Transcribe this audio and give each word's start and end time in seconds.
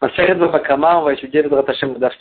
on 0.00 1.02
va 1.02 1.12
étudier 1.12 1.42
le 1.42 1.70
Hashem 1.70 1.94
Daf 1.98 2.14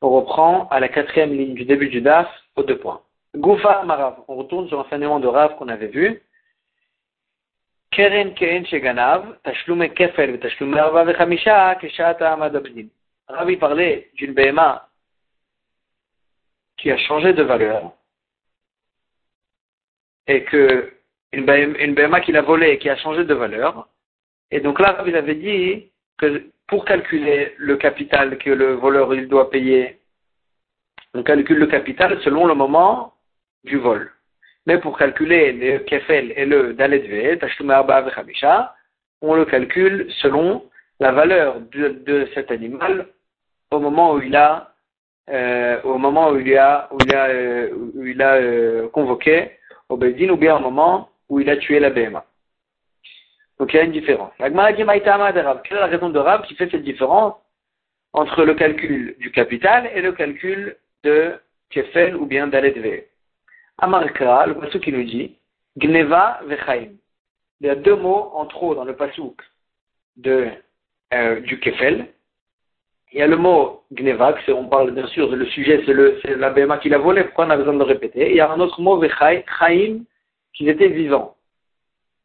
On 0.00 0.10
reprend 0.10 0.68
à 0.68 0.80
la 0.80 0.88
quatrième 0.88 1.32
ligne 1.32 1.54
du 1.54 1.64
début 1.64 1.88
du 1.88 2.00
Daf, 2.00 2.28
aux 2.56 2.62
deux 2.62 2.78
points. 2.78 3.00
Goufa 3.36 3.82
Marav. 3.84 4.24
On 4.28 4.36
retourne 4.36 4.68
sur 4.68 4.78
l'enseignement 4.78 5.20
de 5.20 5.26
Rav 5.26 5.56
qu'on 5.56 5.68
avait 5.68 5.88
vu. 5.88 6.22
Keren 7.90 8.34
Keren 8.34 8.66
Sheganav, 8.66 9.38
Tashlume 9.44 9.88
Kefel, 9.90 10.38
Tashlume 10.40 10.74
parlait 13.58 14.10
d'une 14.14 14.34
BMA 14.34 14.88
qui 16.76 16.90
a 16.90 16.98
changé 16.98 17.32
de 17.32 17.42
valeur 17.42 17.92
et 20.26 20.42
que 20.44 20.92
une 21.32 21.94
BMA 21.94 22.20
qu'il 22.20 22.36
a 22.36 22.42
volée 22.42 22.70
et 22.70 22.78
qui 22.78 22.90
a 22.90 22.96
changé 22.96 23.24
de 23.24 23.34
valeur. 23.34 23.88
Et 24.50 24.60
donc 24.60 24.78
là, 24.80 25.02
il 25.06 25.16
avait 25.16 25.34
dit 25.34 25.90
que 26.18 26.50
pour 26.66 26.84
calculer 26.84 27.54
le 27.58 27.76
capital 27.76 28.38
que 28.38 28.50
le 28.50 28.74
voleur 28.74 29.14
il 29.14 29.28
doit 29.28 29.50
payer, 29.50 29.98
on 31.14 31.22
calcule 31.22 31.58
le 31.58 31.66
capital 31.66 32.20
selon 32.22 32.46
le 32.46 32.54
moment 32.54 33.14
du 33.64 33.78
vol. 33.78 34.10
Mais 34.66 34.78
pour 34.78 34.98
calculer 34.98 35.52
le 35.52 35.78
kefel 35.80 36.32
et 36.36 36.46
le 36.46 36.72
daletve, 36.72 37.38
on 39.20 39.34
le 39.34 39.44
calcule 39.44 40.06
selon 40.22 40.64
la 41.00 41.12
valeur 41.12 41.60
de, 41.60 42.28
cet 42.34 42.50
animal 42.50 43.08
au 43.70 43.80
moment 43.80 44.14
où 44.14 44.22
il 44.22 44.36
a 44.36 44.70
euh, 45.30 45.80
au 45.82 45.96
moment 45.96 46.30
où 46.30 46.38
il 46.38 46.56
a 46.56 46.88
où 46.92 46.98
il 47.04 47.14
a, 47.14 47.28
euh, 47.28 47.70
où 47.94 48.04
il 48.04 48.20
a 48.20 48.34
euh, 48.34 48.88
convoqué 48.88 49.52
au 49.88 49.96
Bedin 49.96 50.28
ou 50.28 50.36
bien 50.36 50.56
au 50.56 50.60
moment 50.60 51.10
où 51.28 51.40
il 51.40 51.48
a 51.48 51.56
tué 51.56 51.80
la 51.80 51.90
BMA. 51.90 52.24
Donc 53.58 53.72
il 53.72 53.76
y 53.76 53.80
a 53.80 53.84
une 53.84 53.92
différence. 53.92 54.32
Quelle 54.38 54.52
est 54.52 55.80
la 55.80 55.86
raison 55.86 56.10
de 56.10 56.18
Rav 56.18 56.42
qui 56.42 56.54
fait 56.54 56.70
cette 56.70 56.82
différence 56.82 57.34
entre 58.12 58.44
le 58.44 58.54
calcul 58.54 59.16
du 59.18 59.30
capital 59.30 59.90
et 59.94 60.00
le 60.00 60.12
calcul 60.12 60.76
de 61.02 61.34
Kefel 61.70 62.16
ou 62.16 62.26
bien 62.26 62.46
d'Aledve 62.46 63.02
Amarkra, 63.78 64.46
le 64.46 64.54
pasuk 64.54 64.82
qui 64.82 64.92
nous 64.92 65.02
dit 65.04 65.36
Gneva 65.76 66.40
vechaim. 66.46 66.92
Il 67.60 67.66
y 67.66 67.70
a 67.70 67.74
deux 67.74 67.96
mots 67.96 68.30
en 68.34 68.46
trop 68.46 68.74
dans 68.74 68.84
le 68.84 68.94
pasuk 68.94 69.40
de, 70.16 70.48
euh, 71.12 71.40
du 71.40 71.58
Kefel. 71.58 72.06
Il 73.12 73.18
y 73.18 73.22
a 73.22 73.26
le 73.26 73.36
mot 73.36 73.84
Gneva, 73.92 74.36
on 74.48 74.66
parle 74.66 74.92
bien 74.92 75.06
sûr, 75.08 75.34
le 75.34 75.46
sujet 75.46 75.82
c'est 75.86 76.36
la 76.36 76.50
BMA 76.50 76.78
qui 76.78 76.88
l'a 76.88 76.98
volé, 76.98 77.24
pourquoi 77.24 77.46
on 77.46 77.50
a 77.50 77.56
besoin 77.56 77.74
de 77.74 77.78
le 77.78 77.84
répéter? 77.84 78.30
il 78.30 78.36
y 78.36 78.40
a 78.40 78.50
un 78.50 78.60
autre 78.60 78.80
mot 78.80 78.98
Vechaim, 78.98 80.04
qui 80.52 80.68
était 80.68 80.88
vivant 80.88 81.36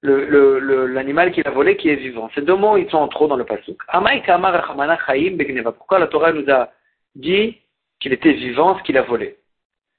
l'animal 0.02 1.28
le, 1.28 1.30
le, 1.30 1.32
qu'il 1.32 1.48
a 1.48 1.52
volé 1.52 1.76
qui 1.78 1.90
est 1.90 1.96
vivant. 1.96 2.30
Ces 2.34 2.42
deux 2.42 2.56
mots, 2.56 2.78
ils 2.78 2.90
sont 2.90 2.98
en 2.98 3.08
trop 3.08 3.28
dans 3.28 3.36
le 3.36 3.44
pasuk. 3.46 3.82
Pourquoi 5.78 6.00
la 6.00 6.08
Torah 6.08 6.32
nous 6.32 6.50
a 6.50 6.70
dit 7.16 7.58
qu'il 8.00 8.14
était 8.14 8.34
vivant 8.34 8.78
ce 8.78 8.84
qu'il 8.84 8.98
a 8.98 9.02
volé? 9.02 9.38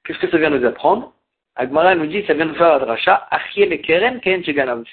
Qu'est-ce 0.03 0.19
que 0.19 0.29
ça 0.29 0.37
vient 0.37 0.49
nous 0.49 0.65
apprendre? 0.65 1.13
Agmara 1.55 1.95
nous 1.95 2.07
dit, 2.07 2.23
ça 2.25 2.33
vient 2.33 2.45
nous 2.45 2.55
faire 2.55 2.73
adracha, 2.73 3.27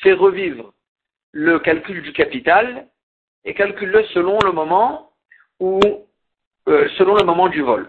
Fais 0.02 0.12
revivre 0.12 0.72
le 1.32 1.58
calcul 1.60 2.02
du 2.02 2.12
capital 2.12 2.86
et 3.44 3.54
calcule-le 3.54 4.04
selon 4.14 4.38
le 4.44 4.52
moment 4.52 5.12
ou 5.60 5.80
euh, 6.68 6.88
selon 6.98 7.14
le 7.14 7.24
moment 7.24 7.48
du 7.48 7.62
vol. 7.62 7.86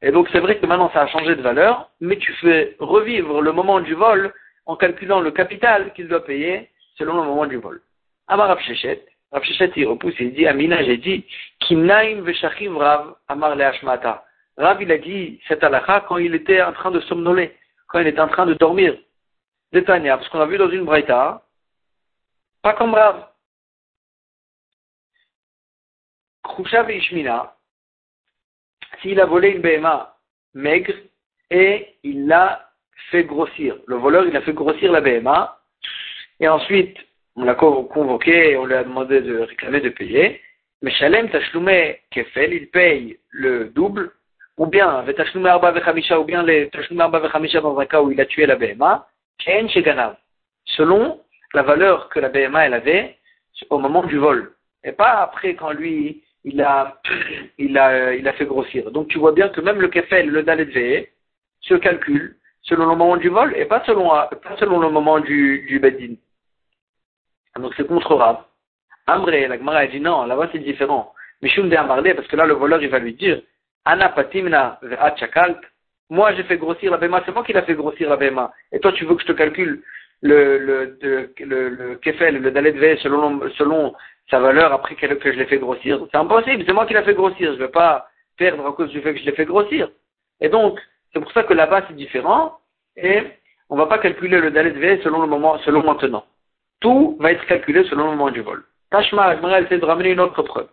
Et 0.00 0.12
donc 0.12 0.28
c'est 0.32 0.38
vrai 0.38 0.58
que 0.58 0.66
maintenant 0.66 0.90
ça 0.92 1.02
a 1.02 1.06
changé 1.08 1.34
de 1.34 1.42
valeur, 1.42 1.90
mais 2.00 2.16
tu 2.16 2.32
fais 2.34 2.76
revivre 2.78 3.42
le 3.42 3.52
moment 3.52 3.80
du 3.80 3.94
vol 3.94 4.32
en 4.68 4.76
calculant 4.76 5.20
le 5.20 5.32
capital 5.32 5.92
qu'il 5.94 6.08
doit 6.08 6.24
payer 6.24 6.70
selon 6.96 7.16
le 7.16 7.22
moment 7.22 7.46
du 7.46 7.56
vol. 7.56 7.80
Amar 8.28 8.48
Rav 8.48 8.60
Shechet, 8.60 9.02
Rav 9.32 9.42
Shechet 9.42 9.72
il 9.76 9.86
repousse, 9.86 10.14
il 10.20 10.34
dit, 10.34 10.46
Amina, 10.46 10.84
j'ai 10.84 10.98
dit, 10.98 11.26
Kimnaim 11.60 12.20
Veshachiv 12.20 12.76
Rav 12.76 13.16
Amar 13.28 13.56
Le 13.56 13.64
Hashmata. 13.64 14.24
Rav 14.58 14.82
il 14.82 14.92
a 14.92 14.98
dit 14.98 15.40
cette 15.48 15.64
halakha 15.64 16.04
quand 16.06 16.18
il 16.18 16.34
était 16.34 16.62
en 16.62 16.72
train 16.72 16.90
de 16.90 17.00
somnoler, 17.00 17.56
quand 17.88 18.00
il 18.00 18.08
était 18.08 18.20
en 18.20 18.28
train 18.28 18.44
de 18.44 18.54
dormir. 18.54 18.94
Détania, 19.72 20.18
parce 20.18 20.28
qu'on 20.28 20.40
a 20.40 20.46
vu 20.46 20.58
dans 20.58 20.70
une 20.70 20.84
braïta, 20.84 21.42
pas 22.62 22.74
comme 22.74 22.92
Rav. 22.92 23.26
Khushav 26.44 26.90
Ishmina, 26.90 27.56
s'il 29.00 29.18
a 29.18 29.24
volé 29.24 29.50
une 29.50 29.62
BMA 29.62 30.14
maigre 30.52 30.94
et 31.50 31.96
il 32.02 32.26
l'a 32.26 32.67
fait 33.10 33.24
grossir. 33.24 33.76
Le 33.86 33.96
voleur, 33.96 34.26
il 34.26 34.36
a 34.36 34.40
fait 34.42 34.52
grossir 34.52 34.92
la 34.92 35.00
BMA, 35.00 35.58
et 36.40 36.48
ensuite, 36.48 36.96
on 37.36 37.44
l'a 37.44 37.54
convoqué, 37.54 38.56
on 38.56 38.66
lui 38.66 38.74
a 38.74 38.84
demandé 38.84 39.20
de 39.20 39.38
réclamer 39.38 39.80
de 39.80 39.88
payer. 39.90 40.40
Mais 40.82 40.90
Shalem 40.92 41.28
Tashlume 41.30 41.94
Kefel, 42.10 42.52
il 42.52 42.68
paye 42.68 43.18
le 43.30 43.66
double, 43.66 44.12
ou 44.56 44.66
bien 44.66 45.04
Tashlume 45.16 45.46
Arba 45.46 45.72
Vechamisha, 45.72 46.18
ou 46.20 46.24
bien 46.24 46.42
les 46.42 46.68
Tashlume 46.70 47.00
Arba 47.00 47.20
Vechamisha 47.20 47.60
dans 47.60 47.78
un 47.78 47.86
cas 47.86 48.02
où 48.02 48.10
il 48.10 48.20
a 48.20 48.26
tué 48.26 48.46
la 48.46 48.56
BMA, 48.56 49.06
Ken 49.38 49.68
Sheganav, 49.68 50.16
selon 50.64 51.20
la 51.54 51.62
valeur 51.62 52.08
que 52.08 52.20
la 52.20 52.28
BMA 52.28 52.66
elle 52.66 52.74
avait 52.74 53.16
au 53.70 53.78
moment 53.78 54.04
du 54.04 54.18
vol. 54.18 54.52
Et 54.84 54.92
pas 54.92 55.22
après 55.22 55.54
quand 55.54 55.72
lui, 55.72 56.22
il 56.44 56.60
a, 56.60 57.00
il 57.58 57.76
a, 57.78 58.14
il 58.14 58.26
a 58.26 58.32
fait 58.34 58.46
grossir. 58.46 58.90
Donc 58.90 59.08
tu 59.08 59.18
vois 59.18 59.32
bien 59.32 59.48
que 59.48 59.60
même 59.60 59.80
le 59.80 59.88
Kefel, 59.88 60.28
le 60.28 60.42
Dalet 60.42 61.12
se 61.60 61.74
calcule 61.74 62.36
selon 62.68 62.86
le 62.86 62.96
moment 62.96 63.16
du 63.16 63.28
vol 63.28 63.54
et 63.56 63.64
pas 63.64 63.82
selon, 63.86 64.08
pas 64.08 64.56
selon 64.58 64.78
le 64.78 64.90
moment 64.90 65.18
du, 65.20 65.64
du 65.66 65.78
Bedin. 65.78 66.14
Donc 67.56 67.72
c'est 67.76 67.86
contre 67.86 68.14
Rav. 68.14 68.44
Amré, 69.06 69.48
la 69.48 69.56
Gemara 69.56 69.78
a 69.78 69.86
dit 69.86 70.00
non, 70.00 70.24
là-bas 70.26 70.48
c'est 70.52 70.58
différent. 70.58 71.12
Mishum 71.40 71.68
de 71.68 71.76
Amarle, 71.76 72.14
parce 72.14 72.28
que 72.28 72.36
là 72.36 72.46
le 72.46 72.54
voleur 72.54 72.82
il 72.82 72.90
va 72.90 72.98
lui 72.98 73.14
dire, 73.14 73.40
Ana 73.84 74.10
patimna 74.10 74.78
chakalt, 75.16 75.58
moi 76.10 76.34
j'ai 76.34 76.42
fait 76.44 76.58
grossir 76.58 76.90
la 76.90 76.98
Bema, 76.98 77.22
c'est 77.24 77.32
moi 77.32 77.42
qui 77.42 77.52
l'a 77.52 77.62
fait 77.62 77.74
grossir 77.74 78.10
la 78.10 78.16
Bema. 78.16 78.52
Et 78.70 78.80
toi 78.80 78.92
tu 78.92 79.04
veux 79.06 79.14
que 79.14 79.22
je 79.22 79.28
te 79.28 79.32
calcule 79.32 79.82
le, 80.20 80.58
le, 80.58 80.98
le, 81.38 81.68
le, 81.68 81.94
kefel, 81.96 82.42
le 82.42 82.50
dalet 82.50 82.72
v 82.72 82.96
selon, 82.98 83.40
selon 83.56 83.94
sa 84.28 84.40
valeur 84.40 84.72
après 84.72 84.94
que, 84.94 85.06
que 85.14 85.32
je 85.32 85.38
l'ai 85.38 85.46
fait 85.46 85.58
grossir? 85.58 86.00
C'est 86.10 86.18
impossible, 86.18 86.64
c'est 86.66 86.72
moi 86.74 86.86
qui 86.86 86.94
l'a 86.94 87.02
fait 87.02 87.14
grossir, 87.14 87.52
je 87.52 87.58
ne 87.58 87.64
vais 87.64 87.72
pas 87.72 88.08
perdre 88.36 88.66
à 88.66 88.72
cause 88.72 88.90
du 88.90 89.00
fait 89.00 89.14
que 89.14 89.20
je 89.20 89.24
l'ai 89.24 89.32
fait 89.32 89.46
grossir. 89.46 89.88
Et 90.40 90.48
donc, 90.48 90.78
c'est 91.12 91.20
pour 91.20 91.32
ça 91.32 91.44
que 91.44 91.54
là-bas 91.54 91.84
c'est 91.88 91.96
différent 91.96 92.57
et 93.00 93.22
on 93.70 93.76
ne 93.76 93.80
va 93.80 93.86
pas 93.86 93.98
calculer 93.98 94.40
le 94.40 94.50
dalet 94.50 94.70
V 94.70 95.00
selon 95.02 95.20
le 95.20 95.26
moment, 95.26 95.58
selon 95.58 95.82
maintenant. 95.82 96.24
Tout 96.80 97.16
va 97.20 97.32
être 97.32 97.44
calculé 97.46 97.84
selon 97.84 98.10
le 98.10 98.16
moment 98.16 98.30
du 98.30 98.40
vol. 98.40 98.64
Tashma, 98.90 99.34
elle 99.34 99.64
essaie 99.64 99.78
de 99.78 99.84
ramener 99.84 100.12
une 100.12 100.20
autre 100.20 100.42
preuve. 100.42 100.68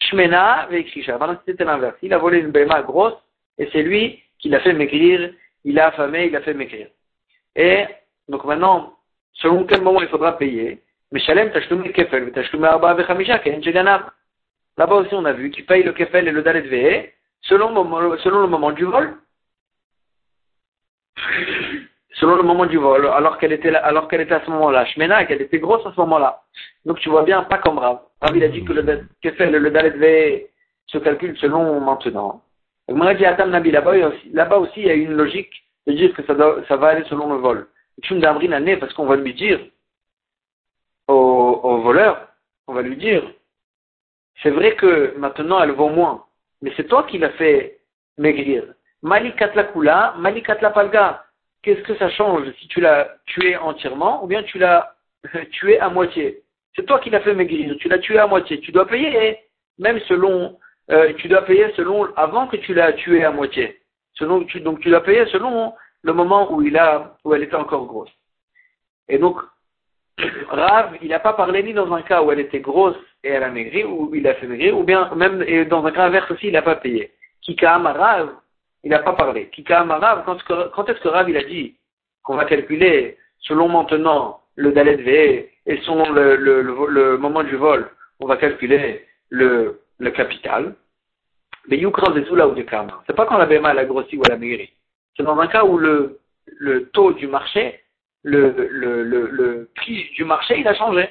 Shmena 0.00 0.66
veikrisha. 0.70 1.18
Maintenant 1.18 1.38
c'était 1.46 1.64
l'inverse. 1.64 1.96
Il 2.02 2.12
a 2.14 2.18
volé 2.18 2.38
une 2.38 2.50
béma 2.50 2.82
grosse 2.82 3.14
et 3.58 3.68
c'est 3.72 3.82
lui 3.82 4.22
qui 4.38 4.48
l'a 4.48 4.60
fait 4.60 4.72
maigrir. 4.72 5.30
Il 5.64 5.78
a 5.78 5.88
affamé, 5.88 6.26
il 6.26 6.36
a 6.36 6.40
fait 6.40 6.54
maigrir. 6.54 6.88
Et 7.54 7.84
donc 8.28 8.44
maintenant, 8.44 8.94
selon 9.34 9.64
quel 9.64 9.82
moment 9.82 10.00
il 10.00 10.08
faudra 10.08 10.38
payer. 10.38 10.80
Meshalem 11.12 11.52
tashlum 11.52 11.82
kefel, 11.92 12.32
tashlum 12.32 12.64
arba 12.64 12.94
vechamisha, 12.94 13.38
ken 13.40 13.60
Là-bas 14.78 14.94
aussi 14.96 15.14
on 15.14 15.24
a 15.26 15.32
vu 15.32 15.50
qu'il 15.50 15.66
paye 15.66 15.82
le 15.82 15.92
kefel 15.92 16.28
et 16.28 16.32
le 16.32 16.42
dalet 16.42 16.62
V 16.62 17.12
selon, 17.42 17.74
selon 18.18 18.40
le 18.40 18.46
moment 18.46 18.72
du 18.72 18.84
vol 18.84 19.14
selon 22.12 22.36
le 22.36 22.42
moment 22.42 22.66
du 22.66 22.76
vol, 22.76 23.06
alors 23.06 23.38
qu'elle 23.38 23.52
était, 23.52 23.72
qu'elle 24.08 24.20
était 24.20 24.34
à 24.34 24.44
ce 24.44 24.50
moment-là. 24.50 24.84
Shmena, 24.86 25.24
qu'elle 25.24 25.42
était 25.42 25.58
grosse 25.58 25.84
à 25.86 25.92
ce 25.92 26.00
moment-là. 26.00 26.42
Donc 26.84 26.98
tu 26.98 27.08
vois 27.08 27.22
bien, 27.22 27.42
pas 27.44 27.58
comme 27.58 27.78
Rav. 27.78 28.00
Rav, 28.20 28.42
a 28.42 28.48
dit 28.48 28.64
que 28.64 28.72
le, 28.72 29.08
que 29.22 29.30
fait 29.32 29.50
le, 29.50 29.58
le 29.58 29.70
Dalet 29.70 29.90
V 29.90 30.50
se 30.86 30.98
calcule 30.98 31.36
selon 31.38 31.80
maintenant. 31.80 32.42
Moi, 32.88 33.14
dit 33.14 33.24
Atam 33.24 33.50
Nabi, 33.50 33.70
là-bas 33.70 34.58
aussi, 34.58 34.80
il 34.80 34.86
y 34.86 34.90
a 34.90 34.94
une 34.94 35.12
logique 35.12 35.52
de 35.86 35.92
dire 35.92 36.12
que 36.12 36.24
ça, 36.24 36.34
va 36.34 36.88
aller 36.88 37.04
selon 37.04 37.32
le 37.32 37.38
vol. 37.38 37.68
Tu 38.02 38.14
me 38.14 38.52
année 38.52 38.76
parce 38.76 38.92
qu'on 38.94 39.06
va 39.06 39.16
lui 39.16 39.34
dire 39.34 39.60
au, 41.06 41.60
au 41.62 41.78
voleur, 41.78 42.28
on 42.66 42.74
va 42.74 42.82
lui 42.82 42.96
dire, 42.96 43.22
c'est 44.42 44.50
vrai 44.50 44.74
que 44.74 45.14
maintenant 45.18 45.62
elle 45.62 45.72
vaut 45.72 45.88
moins, 45.88 46.24
mais 46.62 46.72
c'est 46.76 46.88
toi 46.88 47.04
qui 47.04 47.18
l'as 47.18 47.30
fait 47.30 47.80
maigrir. 48.16 48.64
Malikat 49.02 49.54
la 49.54 49.64
kula, 49.64 50.14
malikat 50.18 50.58
la 50.60 50.70
palga 50.70 51.24
qu'est-ce 51.62 51.82
que 51.82 51.94
ça 51.96 52.10
change 52.10 52.50
si 52.58 52.68
tu 52.68 52.80
l'as 52.80 53.16
tué 53.26 53.56
entièrement 53.56 54.24
ou 54.24 54.26
bien 54.26 54.42
tu 54.42 54.58
l'as 54.58 54.94
tué 55.52 55.78
à 55.80 55.88
moitié? 55.88 56.42
C'est 56.76 56.86
toi 56.86 57.00
qui 57.00 57.10
l'as 57.10 57.20
fait 57.20 57.34
maigrir, 57.34 57.76
tu 57.78 57.88
l'as 57.88 57.98
tué 57.98 58.18
à 58.18 58.26
moitié. 58.26 58.60
Tu 58.60 58.72
dois 58.72 58.86
payer, 58.86 59.38
même 59.78 59.98
selon, 60.00 60.56
euh, 60.90 61.12
tu 61.14 61.28
dois 61.28 61.42
payer 61.42 61.72
selon, 61.76 62.08
avant 62.16 62.46
que 62.46 62.56
tu 62.56 62.74
l'as 62.74 62.92
tué 62.92 63.24
à 63.24 63.30
moitié. 63.30 63.80
Selon, 64.14 64.44
tu, 64.44 64.60
donc 64.60 64.80
tu 64.80 64.88
dois 64.88 65.02
payer 65.02 65.26
selon 65.26 65.74
le 66.02 66.12
moment 66.12 66.52
où 66.52 66.62
il 66.62 66.76
a, 66.78 67.16
où 67.24 67.34
elle 67.34 67.42
était 67.42 67.56
encore 67.56 67.86
grosse. 67.86 68.10
Et 69.08 69.18
donc, 69.18 69.40
Rav, 70.48 70.96
il 71.02 71.08
n'a 71.08 71.18
pas 71.18 71.32
parlé 71.32 71.62
ni 71.62 71.72
dans 71.72 71.92
un 71.92 72.02
cas 72.02 72.22
où 72.22 72.30
elle 72.30 72.40
était 72.40 72.60
grosse 72.60 72.96
et 73.24 73.30
elle 73.30 73.42
a 73.42 73.50
maigri, 73.50 73.84
ou 73.84 74.14
il 74.14 74.26
a 74.26 74.34
fait 74.34 74.46
maigrir, 74.46 74.78
ou 74.78 74.84
bien 74.84 75.12
même 75.16 75.42
et 75.46 75.64
dans 75.64 75.84
un 75.84 75.90
cas 75.90 76.04
inverse 76.04 76.30
aussi, 76.30 76.46
il 76.46 76.52
n'a 76.52 76.62
pas 76.62 76.76
payé. 76.76 77.12
Kikam 77.42 77.86
Rav, 77.86 78.30
il 78.84 78.90
n'a 78.90 79.00
pas 79.00 79.12
parlé. 79.12 79.50
Quand, 79.66 80.88
est-ce 80.88 81.00
que 81.00 81.08
Rav 81.08 81.28
il 81.28 81.36
a 81.36 81.44
dit 81.44 81.76
qu'on 82.22 82.36
va 82.36 82.44
calculer 82.44 83.18
selon 83.40 83.68
maintenant 83.68 84.40
le 84.56 84.72
Dalet 84.72 84.96
V 84.96 85.52
et 85.66 85.76
selon 85.78 86.10
le, 86.12 87.16
moment 87.16 87.42
du 87.42 87.56
vol, 87.56 87.90
on 88.20 88.26
va 88.26 88.36
calculer 88.36 89.06
le, 89.28 89.80
capital, 90.14 90.74
mais 91.68 91.78
Yukra 91.78 92.10
Vezula 92.12 92.48
ou 92.48 92.54
de 92.54 92.62
Kama. 92.62 93.02
C'est 93.06 93.16
pas 93.16 93.26
quand 93.26 93.38
la 93.38 93.46
BMA 93.46 93.70
a 93.70 93.84
grossi 93.84 94.16
ou 94.16 94.22
elle 94.26 94.32
a 94.32 94.36
maigri. 94.36 94.70
C'est 95.16 95.22
dans 95.22 95.38
un 95.38 95.46
cas 95.46 95.64
où 95.64 95.78
le, 95.78 96.18
taux 96.92 97.12
du 97.12 97.26
marché, 97.26 97.80
le 98.24 99.68
prix 99.76 100.10
du 100.14 100.24
marché, 100.24 100.58
il 100.58 100.68
a 100.68 100.74
changé. 100.74 101.08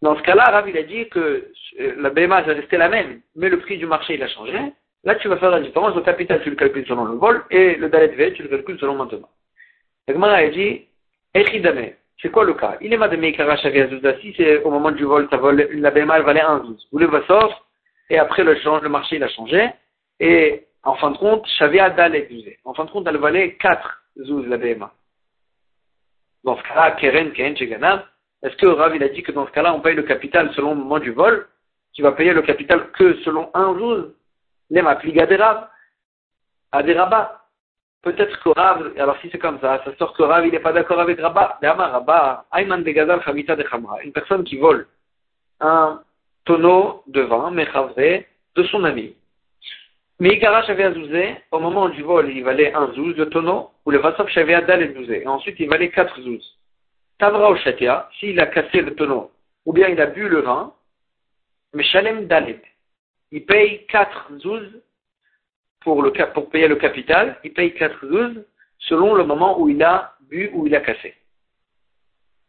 Dans 0.00 0.16
ce 0.16 0.22
cas-là, 0.22 0.44
Rav, 0.44 0.68
il 0.68 0.78
a 0.78 0.82
dit 0.84 1.08
que 1.08 1.50
euh, 1.80 1.94
la 1.98 2.10
BMA 2.10 2.42
va 2.42 2.52
rester 2.52 2.76
la 2.76 2.88
même, 2.88 3.20
mais 3.34 3.48
le 3.48 3.58
prix 3.58 3.78
du 3.78 3.86
marché, 3.86 4.14
il 4.14 4.22
a 4.22 4.28
changé. 4.28 4.56
Là, 5.08 5.14
tu 5.14 5.26
vas 5.28 5.38
faire 5.38 5.50
la 5.50 5.60
différence. 5.60 5.96
Le 5.96 6.02
capital, 6.02 6.42
tu 6.42 6.50
le 6.50 6.56
calcules 6.56 6.86
selon 6.86 7.06
le 7.06 7.14
vol, 7.14 7.42
et 7.50 7.76
le 7.76 7.88
Dalet 7.88 8.08
V, 8.08 8.34
tu 8.34 8.42
le 8.42 8.50
calcules 8.50 8.78
selon 8.78 8.94
maintenant. 8.94 9.30
La 10.06 10.12
Gemara 10.12 10.34
a 10.34 10.48
dit, 10.48 10.86
Echidame, 11.32 11.92
c'est 12.20 12.30
quoi 12.30 12.44
le 12.44 12.52
cas? 12.52 12.76
Il 12.82 12.92
est 12.92 12.98
madame 12.98 13.22
si 13.22 14.34
c'est 14.36 14.62
au 14.64 14.70
moment 14.70 14.90
du 14.90 15.04
vol, 15.04 15.26
ça 15.30 15.38
vole, 15.38 15.66
la 15.72 15.90
BMA, 15.90 16.18
elle 16.18 16.24
valait 16.24 16.42
1 16.42 16.58
12. 16.58 16.88
Vous 16.92 16.98
le 16.98 17.22
sort, 17.22 17.66
et 18.10 18.18
après 18.18 18.44
le, 18.44 18.52
le 18.52 18.88
marché, 18.90 19.16
il 19.16 19.24
a 19.24 19.30
changé, 19.30 19.70
et 20.20 20.66
en 20.82 20.94
fin 20.96 21.12
de 21.12 21.16
compte, 21.16 21.46
Shavia 21.58 21.88
Dalet 21.88 22.28
En 22.66 22.74
fin 22.74 22.84
de 22.84 22.90
compte, 22.90 23.06
elle 23.08 23.16
valait 23.16 23.54
4 23.54 24.02
zouz, 24.26 24.46
la 24.46 24.58
BMA. 24.58 24.92
Dans 26.44 26.58
ce 26.58 26.62
cas-là, 26.64 26.90
Keren, 27.00 27.32
Ken, 27.32 27.56
Cheganam, 27.56 28.02
est-ce 28.42 28.56
que 28.56 28.66
Rav, 28.66 28.92
a 28.92 29.08
dit 29.08 29.22
que 29.22 29.32
dans 29.32 29.46
ce 29.46 29.52
cas-là, 29.52 29.72
on 29.72 29.80
paye 29.80 29.94
le 29.94 30.02
capital 30.02 30.52
selon 30.52 30.72
le 30.74 30.80
moment 30.80 30.98
du 30.98 31.12
vol? 31.12 31.46
Tu 31.94 32.02
vas 32.02 32.12
payer 32.12 32.34
le 32.34 32.42
capital 32.42 32.90
que 32.92 33.14
selon 33.22 33.48
un 33.54 33.74
jour 33.78 34.08
Les 34.70 34.82
pliga 35.00 35.26
des 35.26 35.38
à 36.72 36.82
des 36.82 36.94
rabats. 36.94 37.44
Peut-être 38.02 38.42
que 38.42 38.50
Rav, 38.50 38.92
alors 38.98 39.16
si 39.20 39.28
c'est 39.30 39.38
comme 39.38 39.58
ça, 39.60 39.82
ça 39.84 39.96
sort 39.96 40.12
que 40.12 40.22
Rav, 40.22 40.46
il 40.46 40.52
n'est 40.52 40.60
pas 40.60 40.72
d'accord 40.72 41.00
avec 41.00 41.18
Rabat. 41.20 41.58
Rabat, 41.62 42.44
Ayman 42.52 42.82
de 42.82 42.90
Gazal 42.90 43.22
Chavita 43.22 43.56
de 43.56 43.62
Khamra. 43.62 44.02
Une 44.02 44.12
personne 44.12 44.44
qui 44.44 44.56
vole 44.56 44.86
un 45.60 46.00
tonneau 46.44 47.02
de 47.06 47.22
vin, 47.22 47.50
Mechavre, 47.50 47.94
de 47.96 48.62
son 48.64 48.84
ami. 48.84 49.16
Mais 50.20 50.30
Igara 50.30 50.62
Shavia 50.62 50.92
Zouzé, 50.92 51.36
au 51.50 51.58
moment 51.60 51.88
du 51.88 52.02
vol, 52.02 52.30
il 52.30 52.44
valait 52.44 52.72
un 52.74 52.92
zouz, 52.92 53.16
le 53.16 53.28
tonneau, 53.28 53.70
ou 53.84 53.90
le 53.90 53.98
Vassov 53.98 54.28
Shavia 54.28 54.60
Dal 54.62 54.82
et 54.82 54.94
Zouzé. 54.94 55.22
Et 55.22 55.26
ensuite, 55.26 55.58
il 55.58 55.68
valait 55.68 55.90
quatre 55.90 56.20
zouz. 56.20 56.58
Tavra 57.18 57.56
Shatia, 57.56 58.08
s'il 58.18 58.38
a 58.38 58.46
cassé 58.46 58.80
le 58.80 58.94
tonneau, 58.94 59.30
ou 59.66 59.72
bien 59.72 59.88
il 59.88 60.00
a 60.00 60.06
bu 60.06 60.28
le 60.28 60.40
vin, 60.40 60.72
mais 61.74 61.82
Shalem 61.82 62.26
Dalet, 62.26 62.62
il 63.32 63.44
paye 63.44 63.86
4 63.86 64.38
zouz 64.38 64.82
pour, 65.80 66.02
payer 66.50 66.68
le 66.68 66.76
capital, 66.76 67.38
il 67.44 67.52
paye 67.52 67.74
4 67.74 68.06
zouz 68.06 68.44
selon 68.78 69.14
le 69.14 69.24
moment 69.24 69.60
où 69.60 69.68
il 69.68 69.82
a 69.82 70.14
bu 70.28 70.50
ou 70.52 70.66
il 70.66 70.74
a 70.74 70.80
cassé. 70.80 71.14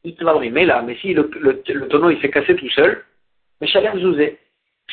Il 0.04 0.16
te 0.16 0.24
va 0.24 0.38
mais 0.40 0.66
là, 0.66 0.82
mais 0.82 0.96
si 0.98 1.14
le, 1.14 1.30
le, 1.40 1.88
tonneau 1.88 2.10
il 2.10 2.22
s'est 2.22 2.30
cassé 2.30 2.56
tout 2.56 2.70
seul, 2.70 3.04
mais 3.60 3.68
Shalem 3.68 4.00
Zouzé, 4.00 4.40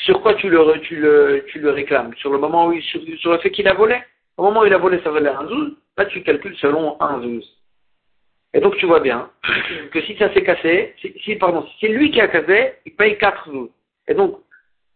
sur 0.05 0.21
quoi 0.21 0.35
tu 0.35 0.49
le, 0.49 0.81
tu 0.81 0.97
le, 0.97 1.45
tu 1.49 1.61
le 1.61 1.71
réclames? 1.71 2.15
Sur 2.17 2.33
le 2.33 2.39
moment 2.39 2.67
où 2.67 2.73
il, 2.73 2.83
fait 2.83 3.51
qu'il 3.51 3.69
a 3.69 3.75
volé? 3.75 3.97
Au 4.37 4.43
moment 4.43 4.63
où 4.63 4.67
il 4.67 4.75
a 4.75 4.79
volé, 4.79 5.01
ça 5.03 5.11
valait 5.11 5.31
un 5.31 5.47
zouz, 5.47 5.77
là 5.97 6.07
tu 6.07 6.23
calcules 6.23 6.57
selon 6.59 7.01
un 7.01 7.23
zouz. 7.23 7.45
Et 8.53 8.61
donc 8.61 8.77
tu 8.77 8.87
vois 8.87 9.01
bien 9.01 9.31
que 9.93 10.01
si 10.03 10.17
ça 10.17 10.33
s'est 10.35 10.43
cassé, 10.43 10.95
si, 11.23 11.37
pardon, 11.37 11.65
si 11.67 11.77
c'est 11.81 11.89
lui 11.89 12.11
qui 12.11 12.21
a 12.21 12.29
cassé, 12.29 12.75
il 12.85 12.95
paye 12.95 13.17
4 13.17 13.51
zouz. 13.51 13.71
Et 14.09 14.15
donc, 14.15 14.41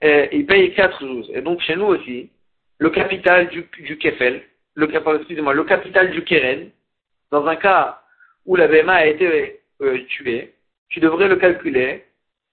euh, 0.05 0.27
il 0.33 0.47
paye 0.47 0.75
4 0.75 1.01
zouz. 1.01 1.31
Et 1.35 1.43
donc 1.43 1.61
chez 1.61 1.77
nous 1.77 1.87
aussi, 1.87 2.31
le 2.79 2.91
capital 2.91 3.49
du, 3.49 3.65
du 3.81 3.99
kefel, 3.99 4.43
le, 4.75 4.89
excusez-moi, 5.17 5.55
le 5.55 5.65
capital 5.65 6.11
du 6.11 6.23
keren, 6.25 6.71
dans 7.31 7.47
un 7.47 7.57
cas 7.57 8.03
où 8.47 8.57
la 8.57 8.69
BMA 8.69 8.95
a 8.95 9.07
été 9.07 9.61
euh, 9.83 9.99
tuée, 10.09 10.55
tu 10.89 11.01
devrais 11.01 11.29
le 11.29 11.37
calculer 11.37 12.05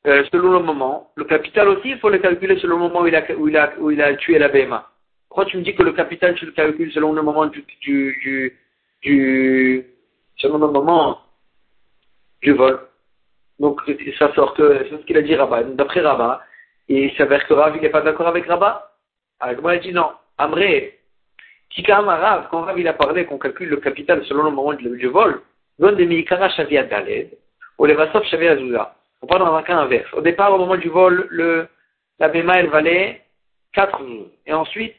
euh, 0.06 0.24
selon 0.32 0.52
le 0.52 0.60
moment. 0.60 1.12
Le 1.16 1.24
capital 1.24 1.68
aussi, 1.70 1.90
il 1.90 2.00
faut 2.00 2.10
le 2.10 2.20
calculer 2.20 2.60
selon 2.60 2.78
le 2.78 2.84
moment 2.84 3.02
où 3.02 3.08
il 3.08 3.16
a, 3.16 3.24
où 3.38 3.48
il 3.48 3.58
a, 3.58 3.74
où 3.80 3.92
il 3.92 4.02
a 4.02 4.16
tué 4.16 4.38
la 4.38 4.50
BMA. 4.50 4.90
Pourquoi 5.28 5.46
tu 5.46 5.58
me 5.58 5.64
dis 5.64 5.76
que 5.76 5.84
le 5.84 5.94
capital, 5.94 6.36
tu 6.36 6.46
le 6.46 6.52
calcules 6.52 6.92
selon 6.92 7.14
le 7.14 7.22
moment 7.22 7.46
du, 7.48 7.64
du, 7.82 8.54
du, 9.02 9.86
selon 10.38 10.58
le 10.58 10.68
moment 10.68 11.22
du 12.42 12.54
vol? 12.54 12.80
Donc, 13.60 13.82
ça 14.20 14.34
sort 14.36 14.54
que, 14.54 14.86
c'est 14.90 14.98
ce 14.98 15.06
qu'il 15.06 15.18
a 15.18 15.22
dit 15.22 15.36
Rabat. 15.36 15.64
D'après 15.64 16.02
Rabat, 16.02 16.42
il 16.90 17.14
s'avère 17.16 17.46
que 17.48 17.54
Rav, 17.54 17.76
il 17.76 17.82
n'est 17.82 17.90
pas 17.90 18.02
d'accord 18.02 18.28
avec 18.28 18.46
Rabat. 18.46 18.92
Alors, 19.40 19.62
moi, 19.62 19.76
il 19.76 19.82
dit 19.82 19.94
non. 19.94 20.12
Amré, 20.38 21.00
quand 21.86 22.06
Rav, 22.06 22.48
quand 22.50 22.62
Rav, 22.62 22.80
il 22.80 22.88
a 22.88 22.94
parlé 22.94 23.26
qu'on 23.26 23.38
calcule 23.38 23.70
le 23.70 23.78
capital 23.78 24.24
selon 24.26 24.44
le 24.44 24.52
moment 24.52 24.74
du, 24.74 25.08
vol, 25.08 25.42
donne 25.80 25.96
des 25.96 26.06
Mikara 26.06 26.50
Shavia 26.50 26.84
Daled, 26.84 27.30
ou 27.78 27.86
les 27.86 27.94
Vasov 27.94 28.24
Shavia 28.26 28.52
Azuza. 28.52 28.96
On 29.22 29.28
parle 29.28 29.46
dans 29.46 29.56
un 29.56 29.64
cas 29.64 29.78
inverse. 29.78 30.12
Au 30.14 30.22
départ, 30.22 30.54
au 30.54 30.58
moment 30.58 30.78
du 30.78 30.90
vol, 30.90 31.28
le, 31.30 31.68
la 32.20 32.30
Bema, 32.30 32.60
elle 32.60 32.70
valait 32.70 33.22
4 33.74 34.00
jours. 34.00 34.28
Et 34.46 34.54
ensuite, 34.54 34.96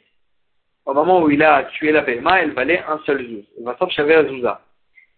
au 0.84 0.94
moment 0.94 1.23
où 1.23 1.31
il 1.31 1.43
a 1.43 1.64
tué 1.64 1.93
la 1.93 2.02
Bema, 2.02 2.43
elle 2.43 2.52
valait 2.52 2.82
un 2.88 2.99
seul 3.06 3.26
jour. 3.26 3.43
Vasov 3.62 3.91
Shavia 3.91 4.20
Azuza. 4.20 4.61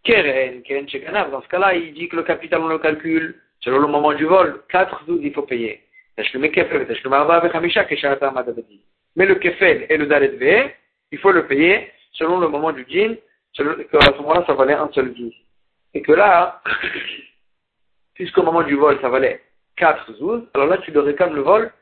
Keren, 0.05 0.63
Keren 0.63 0.89
Shekanav, 0.89 1.31
dans 1.31 1.43
ce 1.43 1.49
cas-là, 1.49 1.75
il 1.75 1.93
dit 1.93 2.09
que 2.09 2.17
le 2.17 2.23
capital, 2.23 2.61
on 2.61 2.69
le 2.69 2.79
calcule 2.79 3.37
selon 3.61 3.79
le 3.79 3.87
moment 3.87 4.13
du 4.15 4.25
vol, 4.25 4.63
4 4.71 5.05
zouz, 5.07 5.21
il 5.23 5.33
faut 5.33 5.43
payer. 5.43 5.83
Mais 9.17 9.27
le 9.27 9.35
kefel 9.35 9.87
et 9.89 9.97
le 9.97 10.07
dalet 10.07 10.77
il 11.13 11.19
faut 11.19 11.33
le 11.33 11.47
payer 11.47 11.91
selon 12.13 12.39
le 12.39 12.49
moment 12.49 12.73
du 12.73 12.85
djinn, 12.89 13.17
à 13.59 13.63
ce 13.63 14.17
moment-là, 14.19 14.45
ça 14.47 14.55
valait 14.55 14.75
un 14.75 14.91
seul 14.93 15.15
zouz. 15.17 15.35
Et 15.95 16.03
que 16.03 16.13
là, 16.13 16.63
puisqu'au 18.15 18.43
moment 18.43 18.63
du 18.63 18.77
vol, 18.77 18.99
ça 19.01 19.09
valait 19.09 19.43
4 19.77 20.13
zouz, 20.15 20.43
alors 20.55 20.69
là, 20.69 20.79
tu 20.79 20.91
le 20.91 21.01
réclames 21.01 21.35
le 21.35 21.43
vol 21.43 21.73